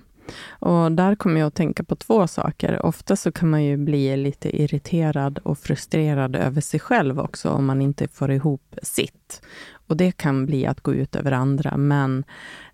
[0.60, 2.86] Och där kommer jag att tänka på två saker.
[2.86, 7.66] Ofta så kan man ju bli lite irriterad och frustrerad över sig själv också om
[7.66, 9.42] man inte får ihop sitt.
[9.88, 12.24] Och det kan bli att gå ut över andra, men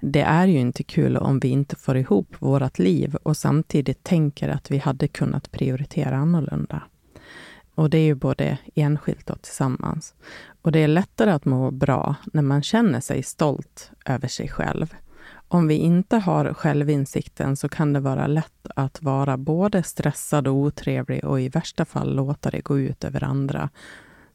[0.02, 4.50] det är ju inte kul om vi inte får ihop vårt liv och samtidigt tänker
[4.50, 6.84] att vi hade kunnat prioritera annorlunda.
[7.76, 10.14] Och det är ju både enskilt och tillsammans.
[10.62, 14.96] Och det är lättare att må bra när man känner sig stolt över sig själv.
[15.48, 20.56] Om vi inte har självinsikten så kan det vara lätt att vara både stressad och
[20.56, 23.70] otrevlig och i värsta fall låta det gå ut över andra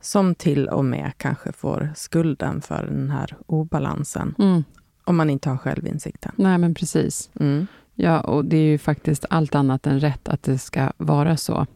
[0.01, 4.35] som till och med kanske får skulden för den här obalansen.
[4.39, 4.65] Mm.
[5.05, 6.33] Om man inte har självinsikten.
[6.37, 7.31] Nej, men precis.
[7.41, 7.67] Mm.
[7.95, 11.67] Ja, och det är ju faktiskt allt annat än rätt att det ska vara så.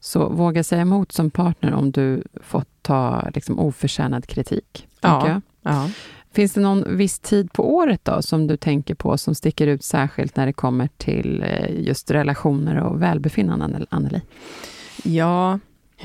[0.00, 4.88] Så våga säga emot som partner om du fått ta liksom, oförtjänad kritik.
[5.00, 5.40] Ja.
[5.62, 5.90] Ja.
[6.32, 9.84] Finns det någon viss tid på året då som du tänker på som sticker ut
[9.84, 14.20] särskilt när det kommer till eh, just relationer och välbefinnande, Anneli?
[15.04, 15.58] ja,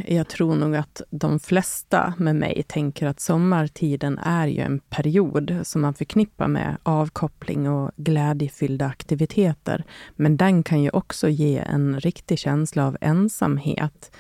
[0.08, 5.60] jag tror nog att de flesta med mig tänker att sommartiden är ju en period
[5.64, 9.84] som man förknippar med avkoppling och glädjefyllda aktiviteter.
[10.16, 14.12] Men den kan ju också ge en riktig känsla av ensamhet.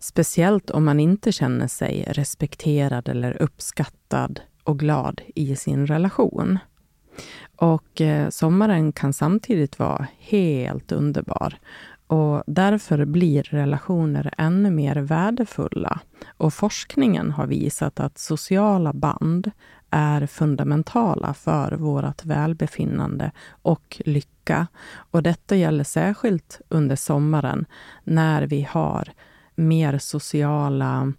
[0.00, 6.58] Speciellt om man inte känner sig respekterad eller uppskattad och glad i sin relation.
[7.56, 11.58] Och eh, sommaren kan samtidigt vara helt underbar.
[12.06, 16.00] Och därför blir relationer ännu mer värdefulla.
[16.36, 19.50] Och forskningen har visat att sociala band
[19.90, 24.66] är fundamentala för vårt välbefinnande och lycka.
[25.10, 27.66] Och detta gäller särskilt under sommaren
[28.04, 29.12] när vi har
[29.54, 31.12] mer sociala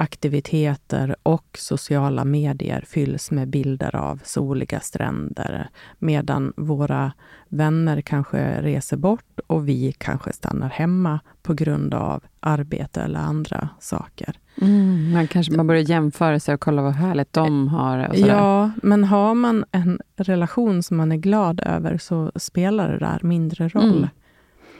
[0.00, 7.12] aktiviteter och sociala medier fylls med bilder av soliga stränder, medan våra
[7.48, 13.68] vänner kanske reser bort och vi kanske stannar hemma på grund av arbete eller andra
[13.80, 14.38] saker.
[14.60, 18.10] Mm, man kanske man börjar jämföra sig och kolla vad härligt de har.
[18.14, 23.18] Ja, men har man en relation som man är glad över så spelar det där
[23.22, 23.96] mindre roll.
[23.96, 24.08] Mm.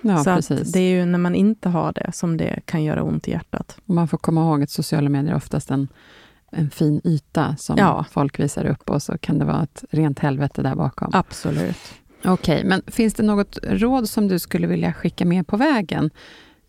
[0.03, 0.73] Ja så precis.
[0.73, 3.79] det är ju när man inte har det som det kan göra ont i hjärtat.
[3.87, 5.89] Och man får komma ihåg att sociala medier är oftast en,
[6.51, 8.05] en fin yta som Ja.
[8.11, 11.11] folk visar upp och så kan det vara ett rent helvete där bakom.
[11.13, 11.77] Absolut.
[12.25, 16.11] Okej, men finns det något råd som du skulle vilja skicka med på vägen?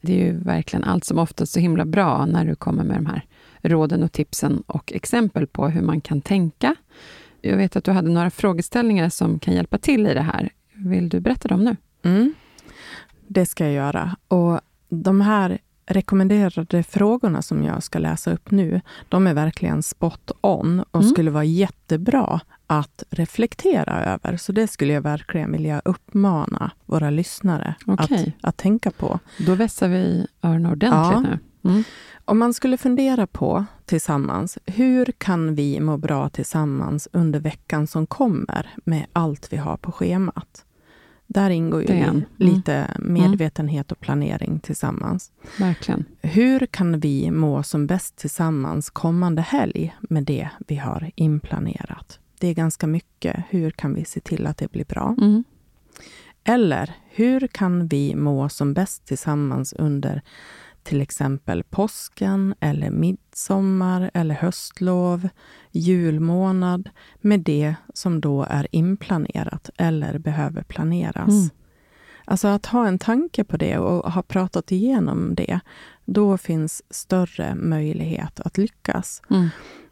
[0.02, 3.06] Det är ju verkligen allt som oftast så himla bra när du kommer med de
[3.06, 3.26] här
[3.62, 6.76] råden och tipsen och exempel på hur man kan tänka.
[7.42, 10.50] Jag vet att du hade några frågeställningar som kan hjälpa till i det här.
[10.74, 11.76] Vill du berätta dem nu?
[12.04, 12.34] Mm.
[13.34, 14.16] Det ska jag göra.
[14.28, 20.32] Och de här rekommenderade frågorna som jag ska läsa upp nu, de är verkligen spot
[20.42, 21.10] on och Mm.
[21.12, 24.38] skulle vara jättebra att reflektera över.
[24.38, 28.36] Så det skulle jag verkligen vilja uppmana våra lyssnare Okej.
[28.42, 29.20] att, att tänka på.
[29.46, 31.20] Då vässar vi öronen ordentligt Ja.
[31.20, 31.40] nu.
[31.70, 31.84] Mm.
[32.26, 38.08] Om man skulle fundera på tillsammans, hur kan vi må bra tillsammans under veckan som
[38.08, 40.66] kommer med allt vi har på schemat?
[41.34, 41.88] Där ingår ju.
[41.90, 42.22] Mm.
[42.38, 45.32] lite medvetenhet och planering tillsammans.
[45.60, 46.06] Verkligen.
[46.22, 52.20] Hur kan vi må som bäst tillsammans kommande helg med det vi har inplanerat?
[52.40, 53.44] Det är ganska mycket.
[53.50, 55.16] Hur kan vi se till att det blir bra?
[55.22, 55.44] Mm.
[56.44, 60.22] Eller hur kan vi må som bäst tillsammans under
[60.84, 62.90] till exempel påsken eller
[63.32, 65.30] midsommar eller höstlov,
[65.72, 66.90] julmånad
[67.22, 71.30] med det som då är inplanerat eller behöver planeras.
[71.30, 71.50] Mm.
[72.26, 75.60] Alltså att ha en tanke på det och ha pratat igenom det,
[76.06, 79.22] då finns större möjlighet att lyckas.
[79.30, 79.50] Mm.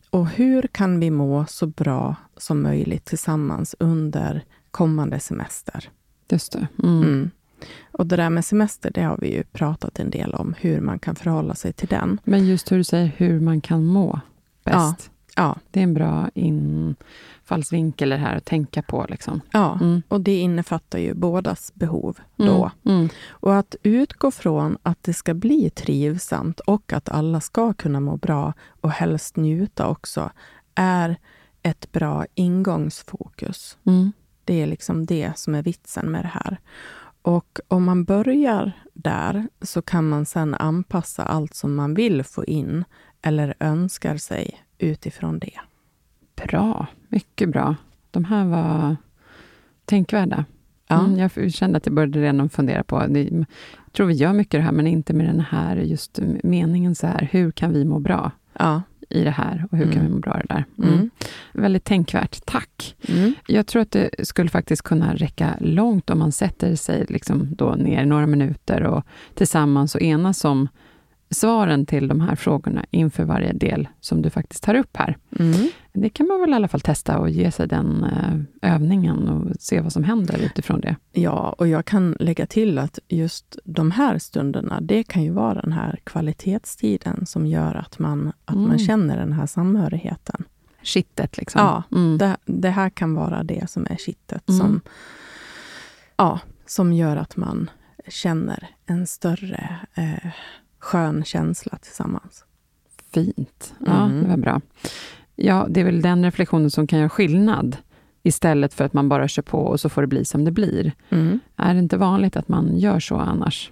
[0.10, 5.90] Och hur kan vi må så bra som möjligt tillsammans under kommande semester?
[6.30, 6.68] Just det.
[6.84, 7.32] Mm.
[7.62, 7.74] Mm.
[7.92, 11.00] Och det där med semester, det har vi ju pratat en del om, hur man
[11.00, 12.20] kan förhålla sig till den.
[12.24, 14.20] Men just hur du säger hur man kan må
[14.64, 15.12] bäst.
[15.36, 19.06] Ja, Det är en bra infallsvinkel det här att tänka på.
[19.10, 19.42] Liksom.
[19.52, 19.80] ja.
[19.82, 20.02] Mm.
[20.08, 22.72] och det innefattar ju bådas behov då.
[22.86, 22.98] Mm.
[22.98, 23.10] Mm.
[23.30, 28.18] Och att utgå från att det ska bli trivsamt och att alla ska kunna må
[28.18, 30.32] bra och helst njuta också,
[30.76, 31.18] är
[31.64, 33.78] ett bra ingångsfokus.
[33.86, 34.12] Mm.
[34.46, 36.60] Det är liksom det som är vitsen med det här.
[37.22, 42.46] Och om man börjar där så kan man sen anpassa allt som man vill få
[42.46, 42.84] in
[43.22, 45.60] eller önskar sig utifrån det.
[46.36, 47.76] Bra, mycket bra.
[48.12, 48.96] De här var
[49.86, 50.46] tänkvärda.
[50.88, 51.06] Ja.
[51.06, 53.46] Mm, jag kände att jag började redan fundera på, jag
[53.92, 57.30] tror vi gör mycket det här, men inte med den här just meningen så här,
[57.32, 58.32] hur kan vi må bra?
[58.54, 60.06] Ja, i det här och hur kan Mm.
[60.08, 60.66] vi må bra i det där?
[60.78, 60.94] Mm.
[60.94, 61.10] Mm.
[61.54, 62.46] Väldigt tänkvärt.
[62.46, 62.96] Tack!
[63.08, 63.34] Mm.
[63.48, 67.76] Jag tror att det skulle faktiskt kunna räcka långt om man sätter sig liksom då
[67.76, 69.04] ner några minuter och
[69.34, 70.68] tillsammans och enas om
[71.32, 75.18] svaren till de här frågorna inför varje del som du faktiskt tar upp här.
[75.40, 75.70] Mm.
[76.02, 79.56] Det kan man väl i alla fall testa och ge sig den eh, övningen och
[79.60, 80.96] se vad som händer utifrån det.
[81.12, 85.62] Ja, och jag kan lägga till att just de här stunderna, det kan ju vara
[85.62, 88.68] den här kvalitetstiden som gör att man, att Mm.
[88.68, 90.44] man känner den här samhörigheten.
[90.84, 91.62] Kittet liksom.
[91.62, 92.18] Ja, Mm.
[92.18, 94.60] Det, det här kan vara det som är kittet Mm.
[94.62, 94.82] som,
[96.18, 97.70] ja, som gör att man
[98.08, 100.32] känner en större eh,
[100.80, 102.46] skön känsla tillsammans.
[103.14, 103.74] Fint.
[103.86, 104.24] Ja, Mm.
[104.24, 104.62] det var bra.
[105.42, 107.78] Ja, det är väl den reflektionen som kan göra skillnad
[108.24, 110.92] istället för att man bara kör på och så får det bli som det blir.
[111.10, 111.40] Mm.
[111.56, 113.72] Är det inte vanligt att man gör så annars?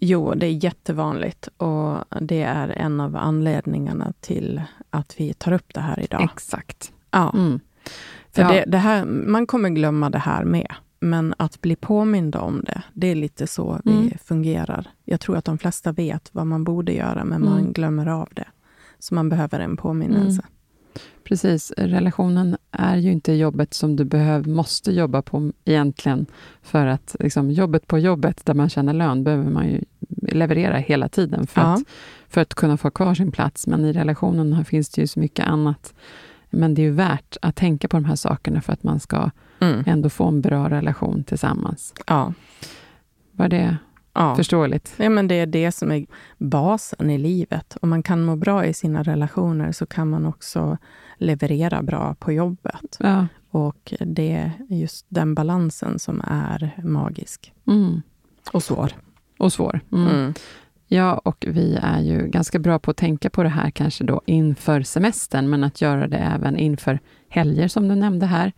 [0.00, 5.74] Jo, det är jättevanligt och det är en av anledningarna till att vi tar upp
[5.74, 6.22] det här idag.
[6.22, 6.92] Exakt.
[7.10, 7.30] Ja.
[7.34, 7.60] Mm.
[8.32, 8.48] För Ja.
[8.52, 10.72] det, det här, man kommer glömma det här med.
[11.00, 14.10] Men att bli påmind om det, det är lite så vi Mm.
[14.24, 14.86] fungerar.
[15.04, 17.72] Jag tror att de flesta vet vad man borde göra, men man Mm.
[17.72, 18.48] glömmer av det.
[18.98, 20.42] Så man behöver en påminnelse.
[21.28, 21.72] Precis.
[21.76, 26.26] Relationen är ju inte jobbet som du behöv, måste jobba på egentligen.
[26.62, 29.80] För att liksom, jobbet på jobbet, där man tjänar lön, behöver man ju
[30.32, 31.74] leverera hela tiden för, Ja.
[31.74, 31.82] att,
[32.28, 33.66] för att kunna få kvar sin plats.
[33.66, 35.94] Men i relationen här finns det ju så mycket annat.
[36.50, 39.30] Men det är ju värt att tänka på de här sakerna för att man ska
[39.60, 39.84] Mm.
[39.86, 41.94] ändå få en bra relation tillsammans.
[42.06, 42.32] Ja.
[43.32, 43.76] Var det
[44.16, 44.36] ja.
[44.36, 44.94] förståeligt?
[44.96, 46.06] Nej, men det är det som är
[46.38, 47.76] basen i livet.
[47.82, 50.78] Om man kan må bra i sina relationer så kan man också
[51.18, 52.96] leverera bra på jobbet.
[52.98, 53.26] Ja.
[53.50, 57.52] Och det är just den balansen som är magisk.
[57.66, 58.02] Mm.
[58.52, 58.92] Och svår.
[59.38, 59.80] Och svår.
[59.92, 60.08] Mm.
[60.08, 60.34] Mm.
[60.88, 64.22] Ja, och vi är ju ganska bra på att tänka på det här kanske då
[64.26, 66.98] inför semestern, men att göra det även inför
[67.28, 68.52] helger som du nämnde här.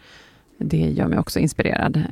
[0.59, 2.03] Det gör mig också inspirerad.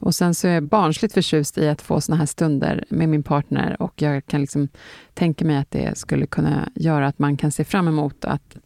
[0.00, 3.22] Och sen så är jag barnsligt förtjust i att få såna här stunder med min
[3.22, 4.68] partner och jag kan liksom
[5.14, 8.56] tänka mig att det skulle kunna göra att man kan se fram emot att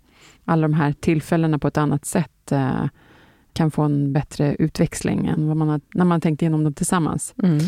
[0.44, 2.86] alla de här tillfällena på ett annat sätt eh,
[3.52, 7.34] kan få en bättre utväxling än vad man har, när man tänkt igenom dem tillsammans.
[7.42, 7.58] Mm.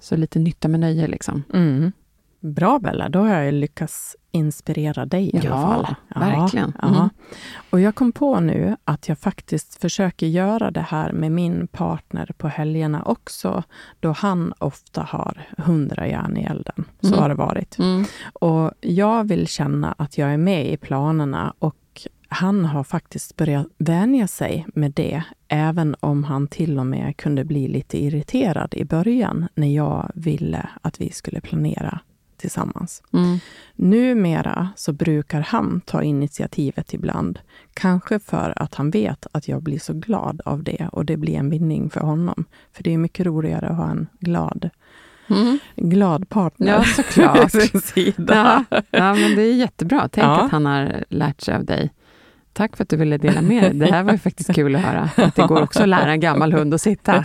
[0.00, 1.42] Så lite nytta med nöje liksom.
[1.54, 1.92] Mm.
[2.40, 5.94] Bra Bella, då har jag lyckats inspirera dig i alla Ja, fall.
[6.30, 6.72] verkligen.
[6.82, 6.88] Ja.
[6.88, 7.08] Mm.
[7.70, 12.30] Och jag kom på nu att jag faktiskt försöker göra det här med min partner
[12.38, 13.62] på helgerna också,
[14.00, 16.84] då han ofta har hundra järn i elden.
[17.00, 17.18] Så Mm.
[17.18, 17.78] har det varit.
[17.78, 18.04] Mm.
[18.32, 21.74] Och jag vill känna att jag är med i planerna och
[22.28, 27.44] han har faktiskt börjat vänja sig med det, även om han till och med kunde
[27.44, 32.00] bli lite irriterad i början när jag ville att vi skulle planera
[32.38, 33.02] tillsammans.
[33.12, 33.38] Mm.
[33.74, 37.38] Numera så brukar han ta initiativet ibland.
[37.74, 41.34] Kanske för att han vet att jag blir så glad av det och det blir
[41.34, 42.44] en vinning för honom.
[42.72, 44.70] För det är mycket roligare att ha en glad,
[45.30, 45.58] Mm.
[45.76, 47.54] glad partner Ja, såklart.
[48.16, 50.08] Ja, ja, men det är jättebra.
[50.12, 50.40] Tänk Ja.
[50.40, 51.90] att han har lärt sig av dig.
[52.58, 53.74] Tack för att du ville dela med dig.
[53.74, 55.10] Det här var ju faktiskt kul att höra.
[55.16, 57.16] Att det går också att lära en gammal hund att sitta.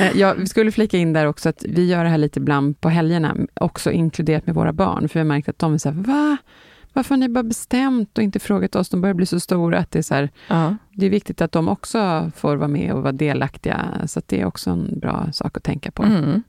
[0.00, 2.80] Eh, Ja, vi skulle flika in där också att vi gör det här lite ibland
[2.80, 5.08] på helgerna, också inkluderat med våra barn.
[5.08, 6.36] För vi har märkt att de är så här, va?
[6.92, 8.88] Varför har ni bara bestämt och inte frågat oss?
[8.88, 10.76] De börjar bli så stora att det är så här, Ja.
[10.92, 13.86] det är viktigt att de också får vara med och vara delaktiga.
[14.06, 16.02] Så det är också en bra sak att tänka på.
[16.02, 16.42] Mm.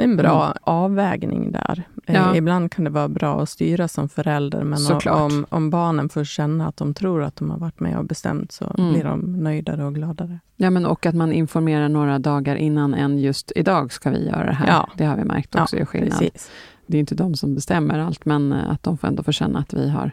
[0.00, 1.82] Det är en bra avvägning där.
[2.06, 2.36] Eh, Ja.
[2.36, 5.20] Ibland kan det vara bra att styra som förälder, men Såklart.
[5.32, 8.52] om, om barnen får känna att de tror att de har varit med och bestämt,
[8.52, 8.92] så Mm.
[8.92, 10.38] blir de nöjdare och gladare.
[10.56, 14.46] Ja, men och att man informerar några dagar innan än just idag ska vi göra
[14.46, 14.66] det här.
[14.66, 14.88] Ja.
[14.96, 16.18] Det har vi märkt också gör skillnad.
[16.18, 16.50] precis.
[16.86, 19.58] Det är inte de som bestämmer allt, men eh, att de får ändå få känna
[19.58, 20.12] att vi har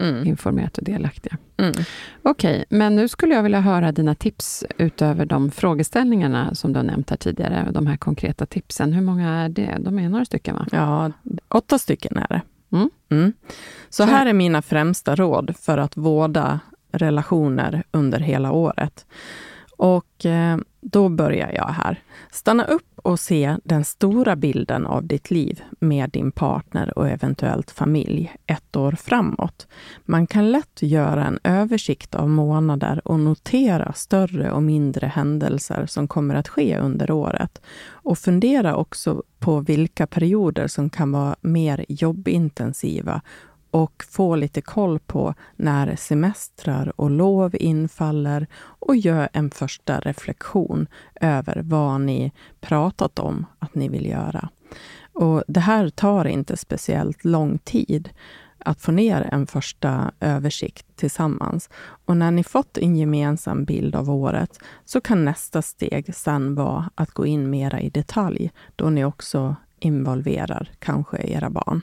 [0.00, 0.26] Mm.
[0.26, 1.36] informerat och delaktiga.
[1.56, 1.72] Mm.
[2.22, 6.84] Okej, men nu skulle jag vilja höra dina tips utöver de frågeställningarna som du har
[6.84, 8.92] nämnt här tidigare, de här konkreta tipsen.
[8.92, 9.76] Hur många är det?
[9.80, 10.66] De är några stycken, va?
[10.72, 11.12] Ja,
[11.48, 12.42] åtta stycken är det.
[12.76, 12.90] Mm.
[13.10, 13.32] Mm.
[13.90, 16.60] Så Så- här är mina främsta råd för att vårda
[16.92, 19.06] relationer under hela året.
[19.78, 22.02] Och eh, då börjar jag här.
[22.30, 27.70] Stanna upp och se den stora bilden av ditt liv med din partner och eventuellt
[27.70, 29.66] familj ett år framåt.
[30.04, 36.08] Man kan lätt göra en översikt av månader och notera större och mindre händelser som
[36.08, 37.60] kommer att ske under året.
[37.90, 43.22] Och fundera också på vilka perioder som kan vara mer jobbintensiva
[43.70, 50.86] och få lite koll på när semestrar och lov infaller och gör en första reflektion
[51.20, 54.48] över vad ni pratat om att ni vill göra.
[55.12, 58.10] Och Det här tar inte speciellt lång tid.
[58.60, 61.70] att få ner en första översikt tillsammans.
[62.06, 66.90] Och när ni fått en gemensam bild av året så kan nästa steg sen vara
[66.94, 71.82] att gå in mera i detalj, då ni också involverar kanske era barn.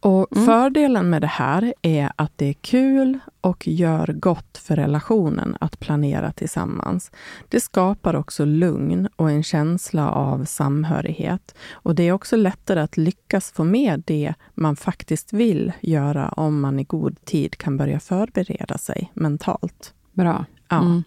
[0.00, 0.46] Och mm.
[0.46, 5.80] Fördelen med det här är att det är kul och gör gott för relationen att
[5.80, 7.10] planera tillsammans.
[7.48, 11.54] Det skapar också lugn och en känsla av samhörighet.
[11.72, 16.60] Och det är också lättare att lyckas få med det man faktiskt vill göra om
[16.60, 19.94] man i god tid kan börja förbereda sig mentalt.
[20.12, 20.44] Bra.
[20.68, 20.78] Ja.
[20.78, 21.02] Mm.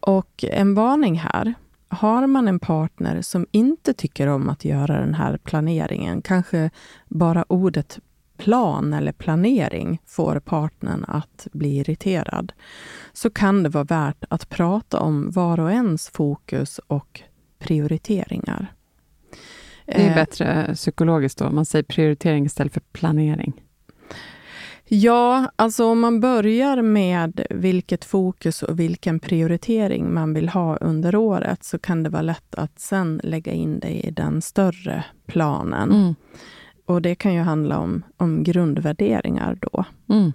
[0.00, 1.54] Och en varning här
[1.92, 6.70] har man en partner som inte tycker om att göra den här planeringen, kanske
[7.08, 7.98] bara ordet
[8.36, 12.52] plan eller planering får partnern att bli irriterad,
[13.12, 17.22] så kan det vara värt att prata om var och ens fokus och
[17.58, 18.72] prioriteringar.
[19.86, 23.61] Det är eh, bättre psykologiskt då, man säger prioritering istället för planering.
[24.94, 31.16] Ja, alltså om man börjar med vilket fokus och vilken prioritering man vill ha under
[31.16, 35.92] året, så kan det vara lätt att sen lägga in det i den större planen.
[35.92, 36.14] Mm.
[36.86, 39.84] Och det kan ju handla om, om grundvärderingar då.
[40.08, 40.32] Mm.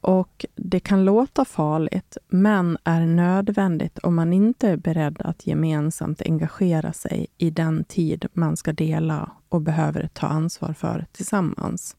[0.00, 6.22] Och det kan låta farligt, men är nödvändigt om man inte är beredd att gemensamt
[6.22, 11.96] engagera sig i den tid man ska dela och behöver ta ansvar för tillsammans.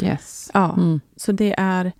[0.00, 0.50] Yes.
[0.54, 1.00] Ja, mm.
[1.16, 1.92] så det är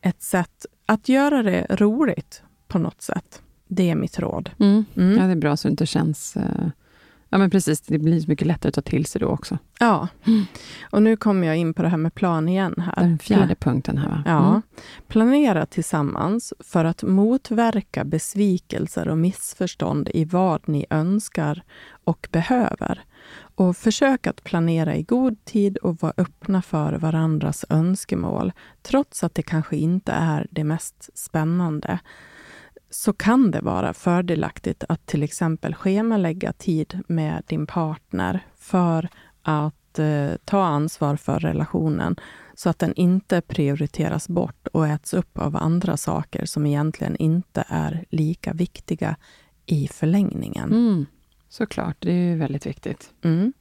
[0.00, 3.42] ett sätt att göra det roligt på något sätt.
[3.68, 4.50] Det är mitt råd.
[4.58, 4.84] Mm.
[4.96, 5.18] Mm.
[5.18, 6.36] Ja, det är bra så det inte känns...
[6.36, 6.68] Uh,
[7.28, 7.80] ja, men precis.
[7.80, 9.58] Det blir mycket lättare att ta till sig då också.
[9.80, 10.08] Ja.
[10.82, 12.74] Och nu kommer jag in på det här med plan igen.
[12.78, 13.02] här.
[13.02, 14.22] Den fjärde punkten här, va?
[14.26, 14.48] Ja.
[14.48, 14.62] Mm.
[15.08, 21.62] Planera tillsammans för att motverka besvikelser och missförstånd i vad ni önskar
[22.04, 23.04] och behöver.
[23.60, 28.52] Och försök att planera i god tid och vara öppna för varandras önskemål.
[28.82, 31.98] Trots att det kanske inte är det mest spännande
[32.90, 39.08] så kan det vara fördelaktigt att till exempel schemalägga tid med din partner för
[39.42, 42.16] att eh, ta ansvar för relationen
[42.54, 47.64] så att den inte prioriteras bort och äts upp av andra saker som egentligen inte
[47.68, 49.16] är lika viktiga
[49.66, 50.72] i förlängningen.
[50.72, 51.06] Mm.
[51.50, 53.12] Såklart, det är ju väldigt viktigt.
[53.22, 53.52] Mm.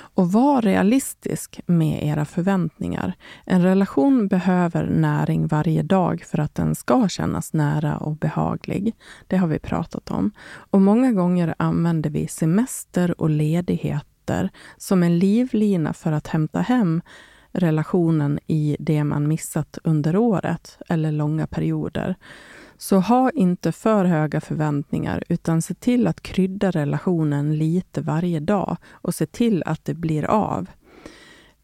[0.00, 3.12] Och var realistisk med era förväntningar.
[3.44, 8.94] En relation behöver näring varje dag för att den ska kännas nära och behaglig.
[9.26, 10.30] Det har vi pratat om.
[10.70, 17.02] Och många gånger använder vi semester och ledigheter som en livlina för att hämta hem
[17.52, 22.16] relationen i det man missat under året eller långa perioder.
[22.80, 28.76] Så ha inte för höga förväntningar, utan se till att krydda relationen lite varje dag
[28.90, 30.66] och se till att det blir av.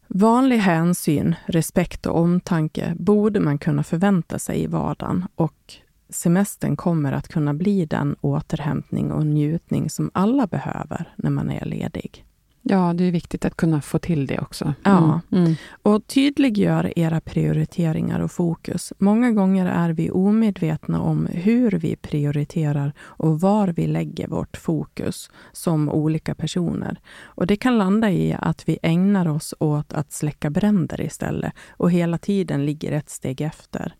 [0.07, 5.73] Vanlig hänsyn, respekt och omtanke borde man kunna förvänta sig i vardagen och
[6.09, 11.65] semestern kommer att kunna bli den återhämtning och njutning som alla behöver när man är
[11.65, 12.25] ledig.
[12.67, 14.65] Ja, det är viktigt att kunna få till det också.
[14.65, 14.75] Mm.
[14.83, 15.55] Ja, mm.
[15.81, 18.93] och tydliggör era prioriteringar och fokus.
[18.97, 25.31] Många gånger är vi omedvetna om hur vi prioriterar och var vi lägger vårt fokus
[25.51, 26.99] som olika personer.
[27.23, 31.91] Och Det kan landa i att vi ägnar oss åt att släcka bränder istället och
[31.91, 33.95] hela tiden ligger ett steg efter.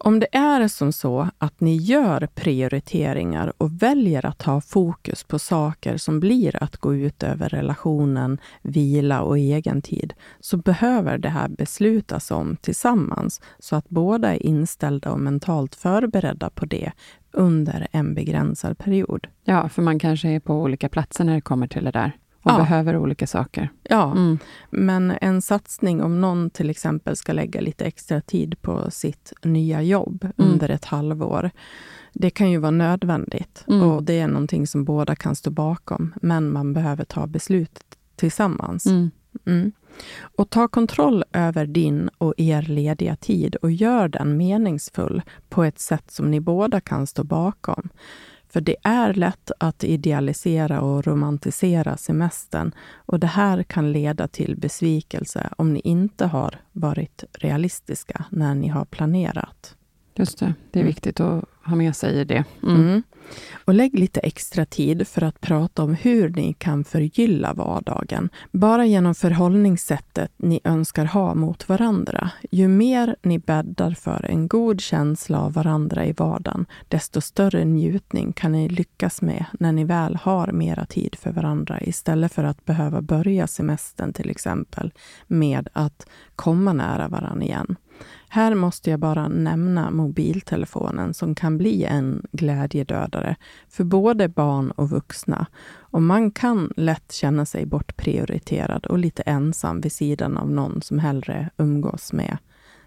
[0.00, 5.38] Om det är som så att ni gör prioriteringar och väljer att ha fokus på
[5.38, 11.28] saker som blir att gå ut över relationen, vila och egen tid, så behöver det
[11.28, 16.92] här beslutas om tillsammans så att båda är inställda och mentalt förberedda på det
[17.32, 19.26] under en begränsad period.
[19.44, 22.12] Ja, för man kanske är på olika platser när det kommer till det där
[22.42, 22.56] och ja.
[22.58, 23.68] behöver olika saker.
[23.82, 24.38] Ja, mm.
[24.70, 29.82] men en satsning om någon till exempel ska lägga lite extra tid på sitt nya
[29.82, 30.52] jobb mm.
[30.52, 31.50] under ett halvår.
[32.12, 33.82] Det kan ju vara nödvändigt mm.
[33.82, 37.84] och det är någonting som båda kan stå bakom, men man behöver ta beslutet
[38.16, 38.86] tillsammans.
[38.86, 39.10] Mm.
[39.46, 39.72] Mm.
[40.20, 45.78] Och ta kontroll över din och er lediga tid och gör den meningsfull på ett
[45.78, 47.88] sätt som ni båda kan stå bakom.
[48.50, 54.56] För det är lätt att idealisera och romantisera semestern och det här kan leda till
[54.56, 59.76] besvikelse om ni inte har varit realistiska när ni har planerat.
[60.14, 60.94] Just det, det är mm.
[60.94, 62.44] viktigt att ha med sig i det.
[62.62, 62.76] Mm.
[62.76, 63.02] Mm.
[63.64, 68.28] Och lägg lite extra tid för att prata om hur ni kan förgylla vardagen.
[68.50, 72.30] Bara genom förhållningssättet ni önskar ha mot varandra.
[72.50, 78.32] Ju mer ni bäddar för en god känsla av varandra i vardagen, desto större njutning
[78.32, 82.64] kan ni lyckas med när ni väl har mera tid för varandra istället för att
[82.64, 84.92] behöva börja semestern till exempel
[85.26, 86.06] med att
[86.36, 87.76] komma nära varandra igen.
[88.30, 93.36] Här måste jag bara nämna mobiltelefonen som kan bli en glädjedödare
[93.68, 95.46] för både barn och vuxna.
[95.78, 100.98] Och man kan lätt känna sig bortprioriterad och lite ensam vid sidan av någon som
[100.98, 102.38] hellre umgås med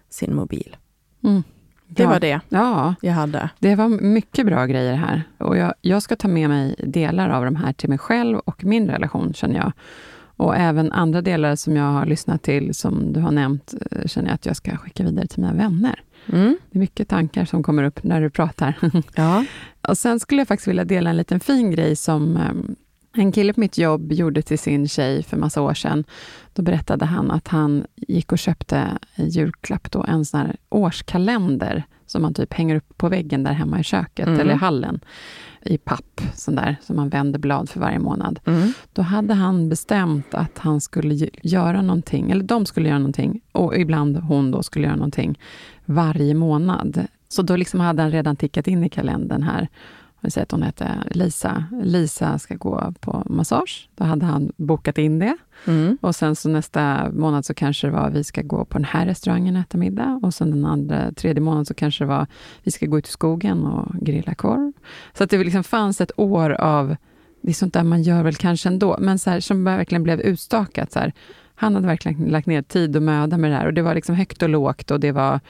[0.08, 0.76] sin mobil.
[1.24, 1.42] Mm.
[1.88, 2.08] Det Ja.
[2.08, 3.50] var det Ja, jag hade.
[3.58, 5.22] det var mycket bra grejer här.
[5.38, 8.64] Och jag, jag ska ta med mig delar av de här till mig själv och
[8.64, 9.72] min relation, känner jag.
[10.42, 14.28] Och även andra delar som jag har lyssnat till, som du har nämnt, eh, känner
[14.28, 16.00] jag att jag ska skicka vidare till mina vänner.
[16.26, 16.56] Mm.
[16.70, 18.74] Det är mycket tankar som kommer upp när du pratar.
[19.14, 19.44] Ja.
[19.88, 22.76] Och sen skulle jag faktiskt vilja dela en liten fin grej som em,
[23.14, 26.04] en kille på mitt jobb gjorde till sin tjej för massa år sedan.
[26.52, 31.84] Då berättade han att han gick och köpte i julklapp då en sån här årskalender
[32.06, 34.40] som man typ hänger upp på väggen där hemma i köket Mm.
[34.40, 35.00] eller i hallen
[35.64, 38.40] i papp, sån där som man vänder blad för varje månad.
[38.46, 38.72] Mm.
[38.92, 43.76] Då hade han bestämt att han skulle göra någonting, eller de skulle göra någonting, och
[43.76, 45.38] ibland hon då skulle göra någonting,
[45.84, 47.06] varje månad.
[47.28, 49.68] Så då liksom hade han redan tickat in i kalendern här.
[50.22, 51.64] Vi säger att hon heter Lisa.
[51.82, 53.88] Lisa ska gå på massage.
[53.94, 55.36] Då hade han bokat in det.
[55.66, 55.98] Mm.
[56.00, 59.06] Och sen så nästa månad så kanske det var vi ska gå på den här
[59.06, 60.20] restaurangen och äta middag.
[60.22, 62.26] Och sen den andra, tredje månaden så kanske det var
[62.62, 64.72] vi ska gå ut i skogen och grilla korv.
[65.14, 66.96] Så att det liksom fanns ett år av,
[67.40, 70.20] det är sånt där man gör väl kanske ändå, men så här, som verkligen blev
[70.20, 70.92] utstakat.
[70.92, 71.12] Så här.
[71.54, 74.14] Han hade verkligen lagt ner tid och möda med det här och det var liksom
[74.14, 75.40] högt och lågt och det var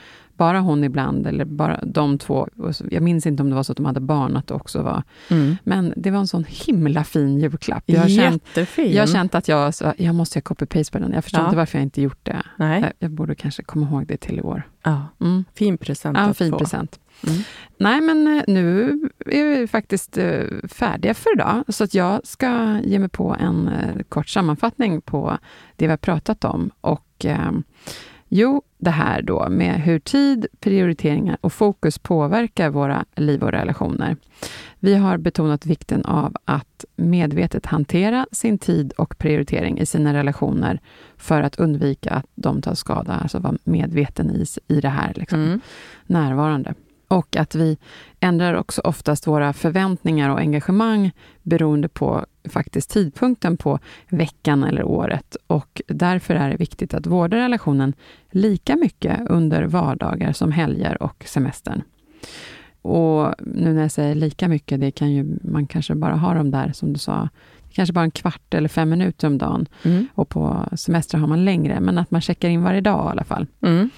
[0.43, 2.49] bara hon ibland eller bara de två.
[2.91, 5.03] Jag minns inte om det var så att de hade barn, att det också var.
[5.31, 5.57] Mm.
[5.65, 7.83] Men det var en sån himla fin julklapp.
[7.87, 8.93] Jag har känt, Jättefin.
[8.93, 11.13] jag har känt att jag, så, jag måste göra copy-paste på den.
[11.13, 11.45] Jag förstår Ja.
[11.47, 12.43] inte varför jag inte gjort det.
[12.57, 12.93] Nej.
[12.99, 14.63] Jag, borde kanske komma ihåg det till i år.
[14.83, 15.07] Ja.
[15.21, 15.45] Mm.
[15.55, 16.59] Fin present Ja, att fin få.
[16.59, 17.01] present.
[17.29, 17.43] Mm.
[17.79, 18.91] Nej, men eh, nu
[19.27, 23.69] är vi faktiskt eh, färdiga för idag, så att jag ska ge mig på en
[23.69, 25.39] eh, kort sammanfattning på
[25.77, 26.71] det vi har pratat om.
[26.81, 27.27] Och
[28.35, 34.17] jo, det här då med hur tid, prioriteringar och fokus påverkar våra liv och relationer.
[34.79, 40.81] Vi har betonat vikten av att medvetet hantera sin tid och prioritering i sina relationer
[41.17, 45.13] för att undvika att de tar skada, alltså vara medveten i, i det här.
[45.17, 45.61] Liksom Mm.
[46.07, 46.75] närvarande.
[47.09, 47.79] Och att vi
[48.21, 51.11] ändrar också oftast våra förväntningar och engagemang
[51.43, 53.79] beroende på faktiskt tidpunkten på
[54.09, 55.37] veckan eller året.
[55.47, 57.95] Och därför är det viktigt att vårda relationen
[58.31, 61.83] lika mycket under vardagar som helger och semestern.
[62.83, 66.51] Och nu när jag säger lika mycket, det kan ju, man kanske bara har dem
[66.51, 67.29] där, som du sa,
[67.73, 69.67] kanske bara en kvart eller fem minuter om dagen.
[69.83, 70.07] Mm.
[70.15, 73.25] Och på semester har man längre, men att man checkar in varje dag i alla
[73.25, 73.47] fall.
[73.61, 73.91] Mm.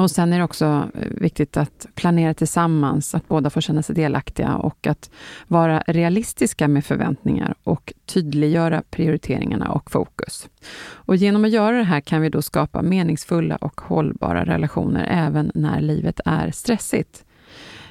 [0.00, 3.94] Och sen är det också eh, viktigt att planera tillsammans, att båda får känna sig
[3.94, 5.10] delaktiga och att
[5.46, 10.48] vara realistiska med förväntningar och tydliggöra prioriteringarna och fokus.
[10.82, 15.52] Och genom att göra det här kan vi då skapa meningsfulla och hållbara relationer även
[15.54, 17.24] när livet är stressigt.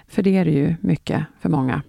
[0.07, 1.82] För det är det ju mycket för många.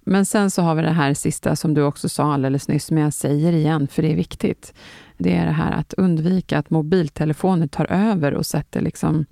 [0.00, 3.02] Men sen så har vi det här sista som du också sa alldeles nyss, men
[3.02, 4.74] jag säger igen, för det är viktigt.
[5.18, 9.26] Det är det här att undvika att mobiltelefoner tar över och sätter liksom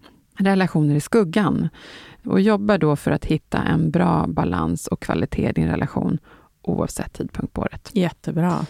[0.44, 1.68] relationer i skuggan.
[2.24, 6.18] Och jobba då för att hitta en bra balans och kvalitet i din relation,
[6.62, 7.90] oavsett tidpunkt på året.
[7.92, 8.66] Jättebra.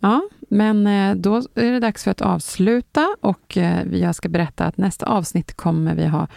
[0.00, 4.64] Ja, men eh, då är det dags för att avsluta och eh, jag ska berätta
[4.64, 6.28] att nästa avsnitt kommer vi ha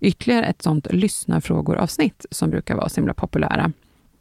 [0.00, 3.72] ytterligare ett sånt lyssnarfrågor-avsnitt som brukar vara så himla populära.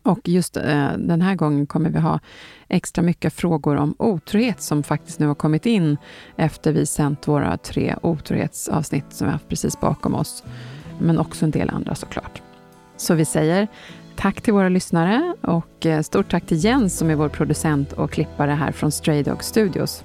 [0.03, 2.19] Och just eh, den här gången kommer vi ha
[2.67, 5.97] extra mycket frågor om otrohet som faktiskt nu har kommit in
[6.35, 10.43] efter vi sänt våra tre otrohetsavsnitt som vi har haft precis bakom oss.
[10.99, 12.41] Men också en del andra såklart.
[12.97, 13.67] Så vi säger
[14.15, 18.11] tack till våra lyssnare och eh, stort tack till Jens som är vår producent och
[18.11, 20.03] klippare här från Stray Dog Studios.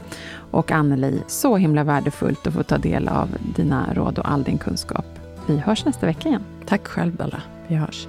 [0.51, 4.59] Och Anneli, så himla värdefullt att få ta del av dina råd och all din
[4.59, 5.07] kunskap.
[5.46, 6.44] Vi hörs nästa vecka igen.
[6.66, 7.42] Tack själv Bella.
[7.68, 8.09] Vi hörs.